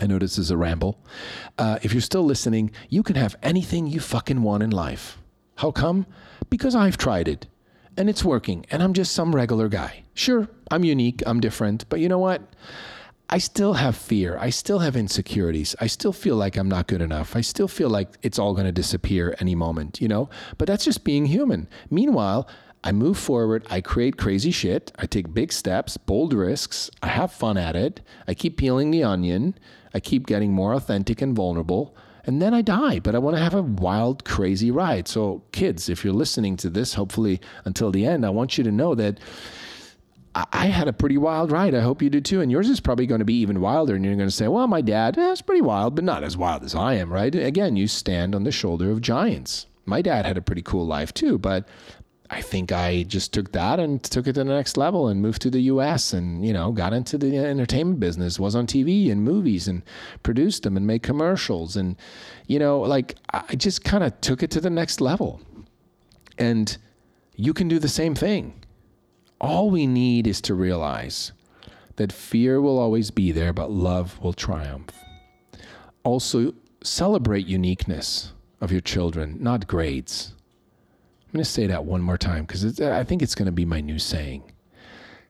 [0.00, 0.98] I know this is a ramble.
[1.58, 5.18] Uh, if you're still listening, you can have anything you fucking want in life.
[5.56, 6.06] How come?
[6.48, 7.46] Because I've tried it
[7.96, 10.04] and it's working and I'm just some regular guy.
[10.14, 12.42] Sure, I'm unique, I'm different, but you know what?
[13.28, 14.36] I still have fear.
[14.38, 15.74] I still have insecurities.
[15.80, 17.34] I still feel like I'm not good enough.
[17.34, 20.28] I still feel like it's all going to disappear any moment, you know?
[20.58, 21.66] But that's just being human.
[21.90, 22.46] Meanwhile,
[22.84, 27.32] I move forward, I create crazy shit, I take big steps, bold risks, I have
[27.32, 29.56] fun at it, I keep peeling the onion,
[29.94, 32.98] I keep getting more authentic and vulnerable, and then I die.
[32.98, 35.08] But I want to have a wild, crazy ride.
[35.08, 38.72] So, kids, if you're listening to this, hopefully until the end, I want you to
[38.72, 39.18] know that
[40.34, 41.74] I had a pretty wild ride.
[41.74, 42.40] I hope you did too.
[42.40, 43.94] And yours is probably going to be even wilder.
[43.94, 46.64] And you're going to say, well, my dad, eh, pretty wild, but not as wild
[46.64, 47.34] as I am, right?
[47.34, 49.66] Again, you stand on the shoulder of giants.
[49.84, 51.68] My dad had a pretty cool life too, but
[52.32, 55.42] I think I just took that and took it to the next level and moved
[55.42, 59.22] to the US and, you know, got into the entertainment business, was on TV and
[59.22, 59.82] movies and
[60.22, 61.76] produced them and made commercials.
[61.76, 61.94] And,
[62.46, 65.42] you know, like I just kind of took it to the next level.
[66.38, 66.74] And
[67.36, 68.54] you can do the same thing
[69.42, 71.32] all we need is to realize
[71.96, 74.90] that fear will always be there, but love will triumph.
[76.04, 80.34] Also, celebrate uniqueness of your children, not grades.
[81.32, 83.64] I'm going to say that one more time because I think it's going to be
[83.64, 84.52] my new saying.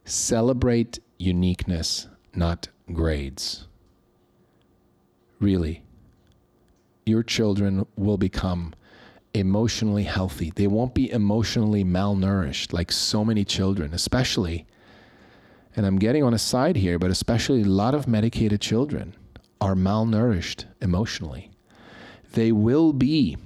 [0.05, 3.68] Celebrate uniqueness, not grades.
[5.38, 5.84] Really,
[7.07, 8.74] your children will become
[9.32, 10.53] emotionally healthy.
[10.53, 14.66] They won't be emotionally malnourished like so many children, especially,
[15.76, 19.14] and I'm getting on a side here, but especially a lot of medicated children
[19.61, 21.53] are malnourished emotionally.
[22.32, 23.36] They will be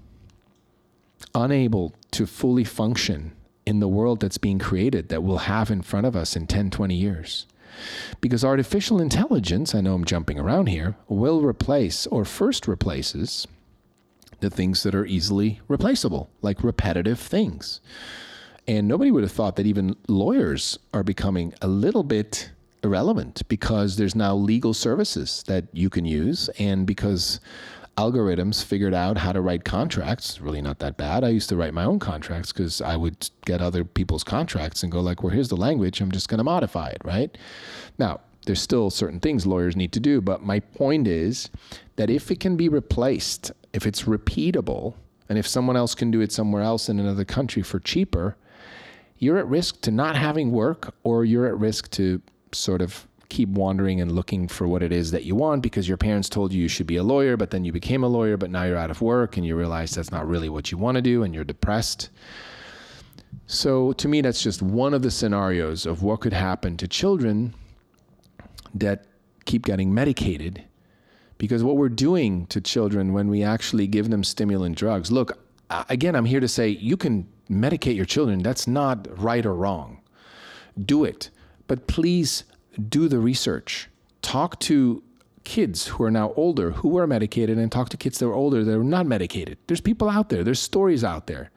[1.35, 3.33] unable to fully function
[3.65, 6.71] in the world that's being created that we'll have in front of us in 10,
[6.71, 7.47] 20 years.
[8.21, 13.47] Because artificial intelligence, I know I'm jumping around here, will replace or first replaces
[14.41, 17.81] the things that are easily replaceable, like repetitive things.
[18.69, 22.51] And nobody would have thought that even lawyers are becoming a little bit
[22.83, 26.49] irrelevant because there's now legal services that you can use.
[26.59, 27.41] And because
[27.97, 31.25] algorithms figured out how to write contracts, really not that bad.
[31.25, 34.93] I used to write my own contracts because I would get other people's contracts and
[34.93, 36.01] go like, well, here's the language.
[36.01, 37.37] I'm just going to modify it, right?
[37.99, 41.51] Now, there's still certain things lawyers need to do, but my point is
[41.97, 44.95] that if it can be replaced if it's repeatable,
[45.29, 48.37] and if someone else can do it somewhere else in another country for cheaper,
[49.19, 52.23] you're at risk to not having work, or you're at risk to
[52.53, 55.97] sort of keep wandering and looking for what it is that you want because your
[55.97, 58.51] parents told you you should be a lawyer, but then you became a lawyer, but
[58.51, 61.03] now you're out of work and you realize that's not really what you want to
[61.03, 62.11] do and you're depressed.
[63.47, 67.55] So, to me, that's just one of the scenarios of what could happen to children
[68.75, 69.07] that
[69.45, 70.65] keep getting medicated
[71.39, 75.39] because what we're doing to children when we actually give them stimulant drugs, look,
[75.89, 78.43] again, I'm here to say you can medicate your children.
[78.43, 80.01] That's not right or wrong.
[80.85, 81.31] Do it.
[81.67, 82.45] But please
[82.89, 83.89] do the research.
[84.23, 85.03] Talk to
[85.45, 88.65] kids who are now older who were medicated and talk to kids that are older
[88.65, 89.57] that are not medicated.
[89.69, 91.51] There's people out there, there's stories out there.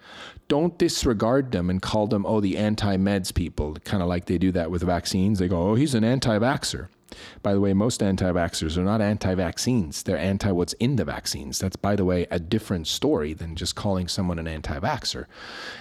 [0.48, 4.38] Don't disregard them and call them, oh, the anti meds people, kind of like they
[4.38, 5.40] do that with vaccines.
[5.40, 6.88] They go, oh, he's an anti vaxxer.
[7.42, 11.06] By the way, most anti vaxxers are not anti vaccines, they're anti what's in the
[11.06, 11.60] vaccines.
[11.60, 15.26] That's, by the way, a different story than just calling someone an anti vaxxer.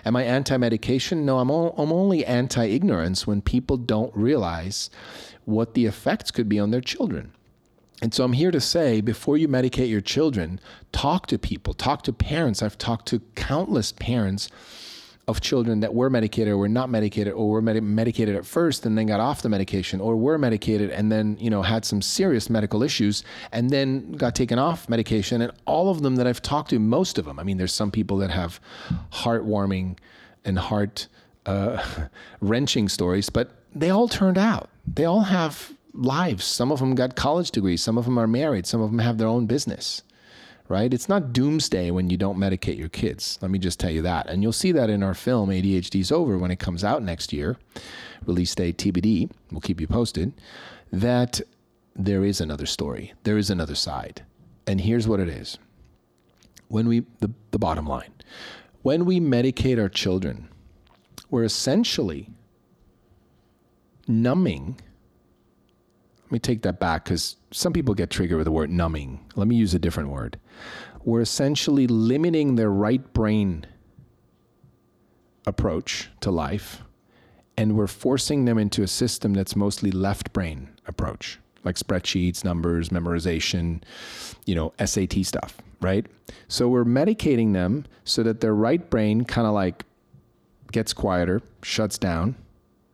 [0.04, 1.24] Am I anti medication?
[1.24, 4.90] No, I'm, o- I'm only anti ignorance when people don't realize
[5.44, 7.32] what the effects could be on their children.
[8.00, 10.60] And so I'm here to say before you medicate your children,
[10.92, 12.62] talk to people, talk to parents.
[12.62, 14.48] I've talked to countless parents
[15.28, 18.86] of children that were medicated or were not medicated or were med- medicated at first
[18.86, 22.00] and then got off the medication or were medicated and then you know had some
[22.00, 23.22] serious medical issues
[23.52, 27.18] and then got taken off medication and all of them that I've talked to most
[27.18, 28.58] of them I mean there's some people that have
[29.12, 29.98] heartwarming
[30.46, 31.06] and heart
[31.44, 31.84] uh,
[32.40, 34.70] wrenching stories but they all turned out.
[34.86, 36.44] They all have lives.
[36.44, 37.82] Some of them got college degrees.
[37.82, 38.66] Some of them are married.
[38.66, 40.02] Some of them have their own business
[40.68, 40.92] right?
[40.92, 43.38] It's not doomsday when you don't medicate your kids.
[43.40, 44.28] Let me just tell you that.
[44.28, 47.56] And you'll see that in our film, ADHD's Over, when it comes out next year,
[48.26, 50.32] release date TBD, we'll keep you posted,
[50.92, 51.40] that
[51.96, 54.24] there is another story, there is another side.
[54.66, 55.58] And here's what it is
[56.68, 58.12] when we, the, the bottom line,
[58.82, 60.48] when we medicate our children,
[61.30, 62.30] we're essentially
[64.06, 64.78] numbing
[66.28, 69.24] let me take that back because some people get triggered with the word numbing.
[69.34, 70.38] Let me use a different word.
[71.04, 73.66] We're essentially limiting their right brain
[75.46, 76.82] approach to life
[77.58, 82.90] and we're forcing them into a system that's mostly left brain approach, like spreadsheets, numbers,
[82.90, 83.82] memorization,
[84.46, 86.06] you know, SAT stuff, right?
[86.46, 89.84] So we're medicating them so that their right brain kind of like
[90.70, 92.36] gets quieter, shuts down,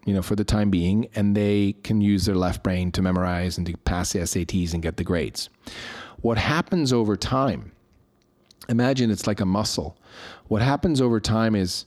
[0.07, 3.59] you know, for the time being, and they can use their left brain to memorize
[3.59, 5.51] and to pass the SATs and get the grades.
[6.25, 7.73] What happens over time,
[8.71, 9.99] imagine it's like a muscle.
[10.49, 11.85] What happens over time is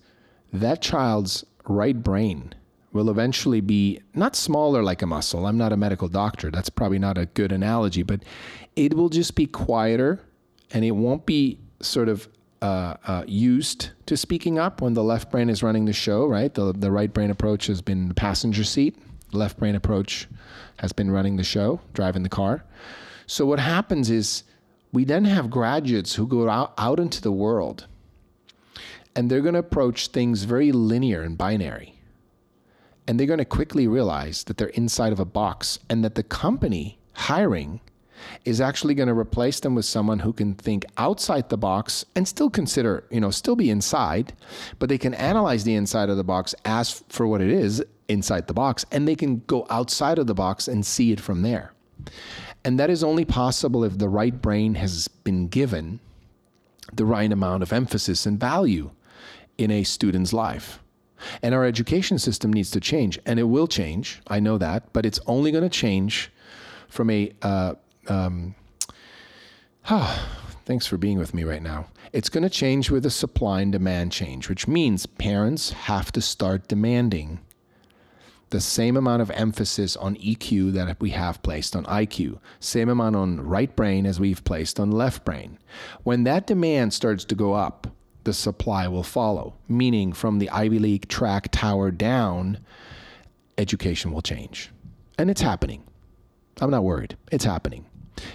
[0.54, 2.54] that child's right brain
[2.94, 5.48] will eventually be not smaller like a muscle.
[5.48, 6.52] I'm not a medical doctor.
[6.52, 8.22] That's probably not a good analogy, but
[8.76, 10.20] it will just be quieter
[10.70, 12.30] and it won't be sort of
[12.62, 16.54] uh, uh, used to speaking up when the left brain is running the show, right?
[16.54, 19.00] The, the right brain approach has been the passenger seat,
[19.32, 20.28] left brain approach
[20.78, 22.64] has been running the show, driving the car.
[23.28, 24.44] So what happens is
[24.94, 27.86] we then have graduates who go out, out into the world
[29.16, 31.96] and they're going to approach things very linear and binary.
[33.08, 36.24] And they're going to quickly realize that they're inside of a box and that the
[36.24, 37.82] company hiring
[38.46, 42.28] is actually going to replace them with someone who can think outside the box and
[42.28, 44.34] still consider, you know, still be inside,
[44.80, 48.48] but they can analyze the inside of the box as for what it is inside
[48.48, 51.74] the box and they can go outside of the box and see it from there.
[52.68, 56.02] And that is only possible if the right brain has been given
[56.92, 58.92] the right amount of emphasis and value
[59.58, 60.84] in a student's life.
[61.42, 64.22] And our education system needs to change, and it will change.
[64.28, 66.30] I know that, but it's only going to change
[66.90, 67.32] from a.
[67.42, 67.76] Uh,
[68.10, 68.54] um,
[70.66, 71.88] thanks for being with me right now.
[72.12, 76.22] It's going to change with a supply and demand change, which means parents have to
[76.22, 77.40] start demanding
[78.50, 83.16] the same amount of emphasis on EQ that we have placed on IQ, same amount
[83.16, 85.58] on right brain as we've placed on left brain.
[86.04, 87.88] When that demand starts to go up,
[88.24, 92.60] the supply will follow, meaning from the Ivy League track tower down,
[93.58, 94.72] education will change.
[95.18, 95.84] And it's happening.
[96.62, 97.18] I'm not worried.
[97.32, 97.86] It's happening.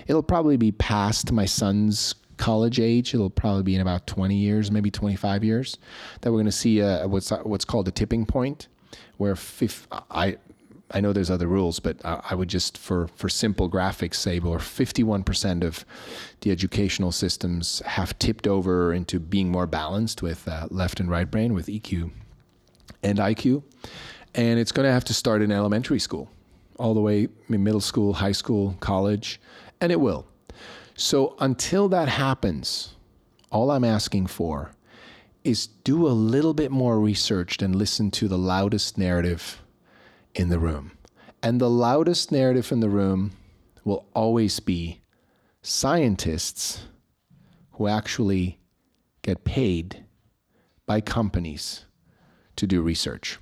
[0.07, 3.15] It'll probably be past my son's college age.
[3.15, 5.79] It'll probably be in about 20 years, maybe 25 years,
[6.21, 8.69] that we're going to see a, what's what's called a tipping point,
[9.23, 9.37] where
[10.11, 10.37] I
[10.95, 14.59] I know there's other rules, but I would just, for, for simple graphics, say where
[14.59, 15.87] 51% of
[16.43, 21.31] the educational systems have tipped over into being more balanced with uh, left and right
[21.31, 22.11] brain, with EQ
[23.03, 23.63] and IQ.
[24.35, 26.31] And it's going to have to start in elementary school,
[26.79, 29.41] all the way middle school, high school, college,
[29.81, 30.27] and it will.
[30.95, 32.97] So until that happens,
[33.51, 34.73] all I'm asking for
[35.45, 39.63] is do a little bit more research and listen to the loudest narrative
[40.35, 40.93] in the room.
[41.43, 43.33] And the loudest narrative in the room
[43.85, 45.03] will always be
[45.63, 46.85] scientists
[47.73, 48.61] who actually
[49.23, 50.05] get paid
[50.87, 51.85] by companies
[52.57, 53.39] to do research.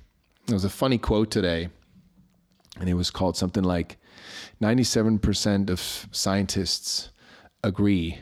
[0.47, 1.69] There was a funny quote today,
[2.79, 3.97] and it was called something like
[4.61, 7.09] 97% of scientists
[7.63, 8.19] agree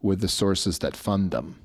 [0.00, 1.60] with the sources that fund them.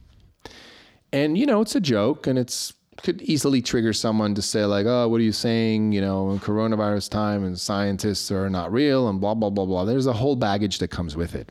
[1.14, 4.86] And, you know, it's a joke and it's could easily trigger someone to say like,
[4.86, 5.91] "Oh, what are you saying?
[5.91, 9.86] You know, in coronavirus time and scientists are not real and blah blah blah blah."
[9.86, 11.49] There's a whole baggage that comes with it.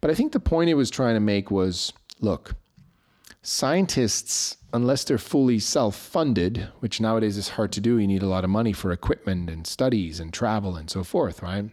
[0.00, 2.54] But I think the point he was trying to make was, look,
[3.42, 8.44] scientists, unless they're fully self-funded, which nowadays is hard to do, you need a lot
[8.44, 11.66] of money for equipment and studies and travel and so forth, right?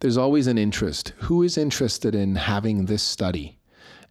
[0.00, 1.12] There's always an interest.
[1.18, 3.58] Who is interested in having this study?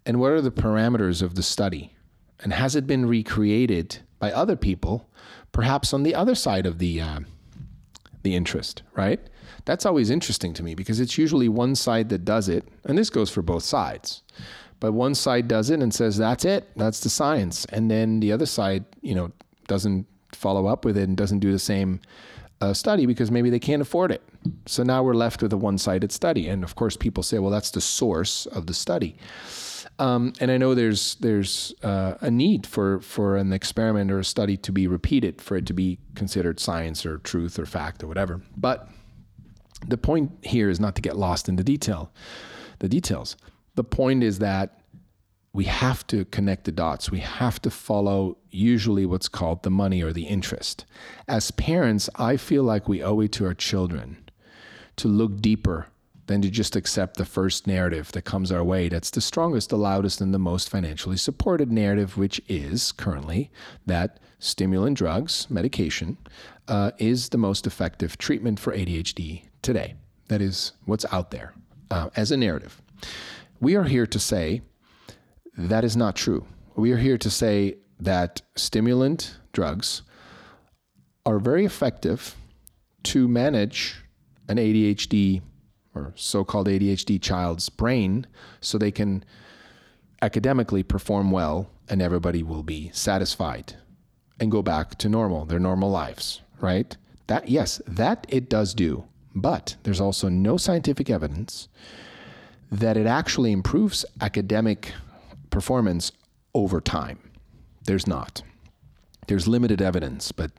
[0.06, 1.94] And what are the parameters of the study?
[2.40, 5.10] And has it been recreated by other people,
[5.52, 7.20] perhaps on the other side of the uh,
[8.24, 9.20] the interest, right?
[9.66, 13.10] That's always interesting to me because it's usually one side that does it, and this
[13.10, 14.24] goes for both sides.
[14.80, 18.32] But one side does it and says that's it, that's the science, and then the
[18.32, 19.32] other side, you know,
[19.68, 22.02] doesn't follow up with it and doesn't do the same
[22.60, 24.22] uh, study because maybe they can't afford it.
[24.66, 27.72] So now we're left with a one-sided study, and of course, people say, well, that's
[27.72, 29.16] the source of the study.
[30.00, 34.26] Um, and I know there's there's uh, a need for for an experiment or a
[34.26, 38.08] study to be repeated for it to be considered science or truth or fact or
[38.08, 38.42] whatever.
[38.58, 38.90] But
[39.88, 42.12] the point here is not to get lost in the detail,
[42.80, 43.38] the details.
[43.76, 44.82] The point is that
[45.54, 47.12] we have to connect the dots.
[47.12, 50.86] We have to follow usually what's called the money or the interest.
[51.28, 54.18] As parents, I feel like we owe it to our children
[54.96, 55.88] to look deeper
[56.28, 58.90] than to just accept the first narrative that comes our way.
[58.90, 63.52] That's the strongest, the loudest, and the most financially supported narrative, which is currently
[63.86, 66.18] that stimulant drugs, medication,
[66.68, 69.96] uh, is the most effective treatment for ADHD today.
[70.30, 71.54] That is what's out there
[71.92, 72.82] uh, as a narrative.
[73.60, 74.62] We are here to say
[75.58, 76.46] that is not true.
[76.76, 80.02] We are here to say that stimulant drugs
[81.26, 82.36] are very effective
[83.04, 83.96] to manage
[84.48, 85.42] an ADHD
[85.96, 88.26] or so called ADHD child's brain
[88.62, 89.24] so they can
[90.22, 93.76] academically perform well and everybody will be satisfied
[94.40, 96.96] and go back to normal, their normal lives, right?
[97.28, 99.06] That, yes, that it does do.
[99.36, 101.68] But there's also no scientific evidence
[102.72, 104.94] that it actually improves academic
[105.50, 106.12] performance
[106.54, 107.20] over time.
[107.86, 108.42] There's not.
[109.28, 110.52] There's limited evidence, but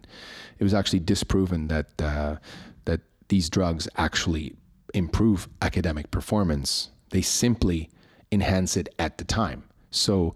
[0.58, 2.36] it was actually disproven that uh,
[2.84, 4.54] that these drugs actually
[4.94, 6.90] improve academic performance.
[7.10, 7.90] They simply
[8.32, 9.64] enhance it at the time.
[9.90, 10.34] So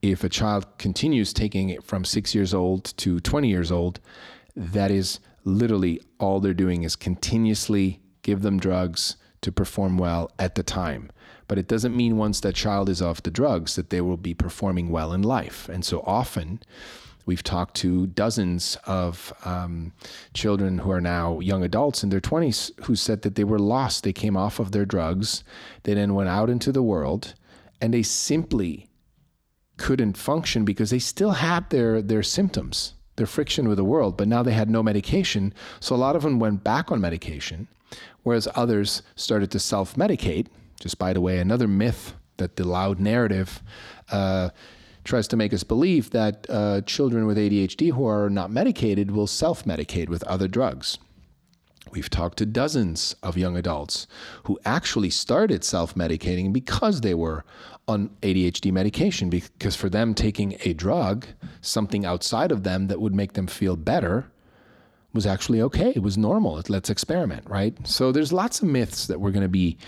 [0.00, 4.00] if a child continues taking it from six years old to 20 years old,
[4.56, 10.54] that is literally all they're doing is continuously give them drugs to perform well at
[10.54, 11.10] the time.
[11.46, 14.34] But it doesn't mean once that child is off the drugs that they will be
[14.34, 15.68] performing well in life.
[15.68, 16.60] And so often,
[17.28, 19.92] We've talked to dozens of um,
[20.32, 24.02] children who are now young adults in their 20s who said that they were lost.
[24.02, 25.44] They came off of their drugs,
[25.82, 27.34] they then went out into the world,
[27.82, 28.88] and they simply
[29.76, 34.26] couldn't function because they still had their, their symptoms, their friction with the world, but
[34.26, 35.52] now they had no medication.
[35.80, 37.68] So a lot of them went back on medication,
[38.22, 40.46] whereas others started to self medicate.
[40.80, 43.62] Just by the way, another myth that the loud narrative
[44.10, 44.48] uh,
[45.04, 49.26] tries to make us believe that uh, children with ADHD who are not medicated will
[49.26, 50.98] self medicate with other drugs.
[51.90, 54.06] We've talked to dozens of young adults
[54.44, 57.44] who actually started self medicating because they were
[57.86, 61.26] on ADHD medication, because for them, taking a drug,
[61.62, 64.30] something outside of them that would make them feel better,
[65.14, 65.92] was actually okay.
[65.96, 66.62] It was normal.
[66.68, 67.74] Let's experiment, right?
[67.86, 69.78] So there's lots of myths that we're going to be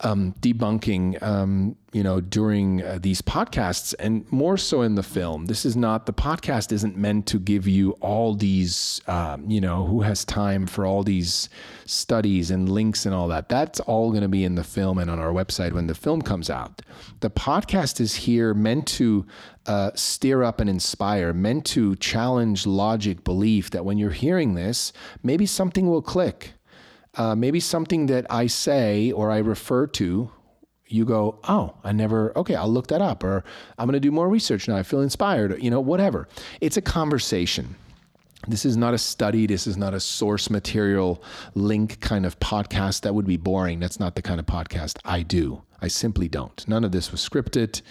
[0.00, 5.46] um, debunking, um, you know, during uh, these podcasts, and more so in the film.
[5.46, 9.86] This is not the podcast isn't meant to give you all these, um, you know,
[9.86, 11.48] who has time for all these
[11.86, 13.48] studies and links and all that.
[13.48, 16.20] That's all going to be in the film and on our website when the film
[16.20, 16.82] comes out.
[17.20, 19.24] The podcast is here meant to
[19.64, 24.92] uh, steer up and inspire, meant to challenge logic, belief that when you're hearing this,
[25.22, 26.52] maybe something will click
[27.16, 30.30] uh, maybe something that I say or I refer to,
[30.88, 33.42] you go, oh, I never, okay, I'll look that up, or
[33.78, 34.76] I'm going to do more research now.
[34.76, 36.28] I feel inspired, you know, whatever.
[36.60, 37.74] It's a conversation.
[38.48, 39.46] This is not a study.
[39.46, 41.22] This is not a source material
[41.54, 43.00] link kind of podcast.
[43.00, 43.80] That would be boring.
[43.80, 45.62] That's not the kind of podcast I do.
[45.82, 46.66] I simply don't.
[46.68, 47.82] None of this was scripted.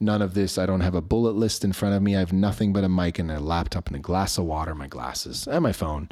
[0.00, 2.16] None of this, I don't have a bullet list in front of me.
[2.16, 4.88] I have nothing but a mic and a laptop and a glass of water, my
[4.88, 6.08] glasses, and my phone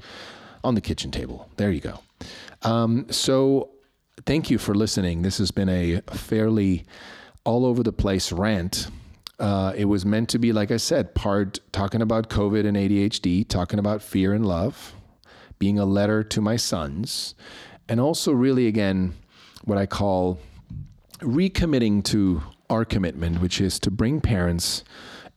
[0.63, 1.51] on the kitchen table.
[1.57, 2.01] There you go.
[2.63, 3.71] Um, so,
[4.27, 5.23] thank you for listening.
[5.23, 6.85] This has been a fairly
[7.45, 8.89] all over the place rant.
[9.39, 13.49] Uh, it was meant to be, like I said, part talking about COVID and ADHD,
[13.49, 14.95] talking about fear and love,
[15.59, 17.35] being a letter to my sons,
[17.89, 19.15] and also, really, again,
[19.65, 20.39] what I call
[21.21, 24.85] recommitting to our commitment, which is to bring parents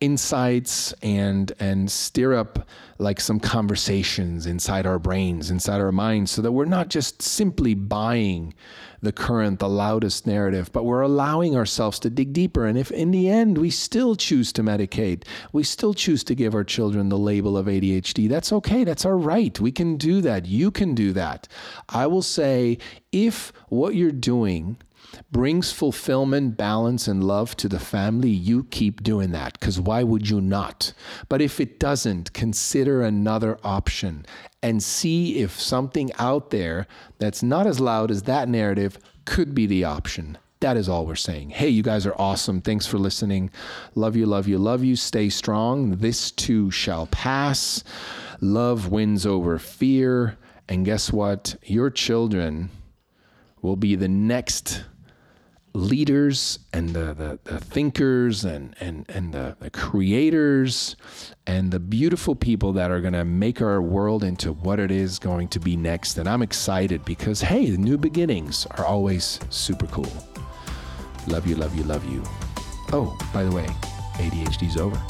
[0.02, 6.42] insights and and stir up like some conversations inside our brains, inside our minds, so
[6.42, 8.54] that we're not just simply buying
[9.02, 12.68] the current, the loudest narrative, but we're allowing ourselves to dig deeper.
[12.68, 16.54] And if in the end we still choose to medicate, we still choose to give
[16.54, 18.84] our children the label of ADHD, that's okay.
[18.84, 19.60] That's our right.
[19.60, 20.46] We can do that.
[20.46, 21.48] You can do that.
[21.90, 22.78] I will say
[23.12, 24.78] if what you're doing
[25.32, 30.30] brings fulfillment, balance, and love to the family, you keep doing that because why would
[30.30, 30.94] you not?
[31.30, 34.26] But if it doesn't, consider another option
[34.64, 36.88] and see if something out there
[37.20, 40.38] that's not as loud as that narrative could be the option.
[40.60, 41.50] That is all we're saying.
[41.50, 42.62] Hey, you guys are awesome.
[42.62, 43.50] Thanks for listening.
[43.96, 44.96] Love you, love you, love you.
[44.96, 45.98] Stay strong.
[45.98, 47.84] This too shall pass.
[48.42, 50.38] Love wins over fear.
[50.70, 51.56] And guess what?
[51.64, 52.70] Your children
[53.64, 54.84] will be the next
[55.74, 60.96] leaders and the, the, the, thinkers and, and, and the, the creators
[61.48, 65.20] and the beautiful people that are going to make our world into what it is
[65.20, 66.18] going to be next.
[66.18, 70.12] And I'm excited because, hey, the new beginnings are always super cool.
[71.28, 72.24] Love you, love you, love you.
[72.92, 73.68] Oh, by the way,
[74.16, 75.02] ADHD's over.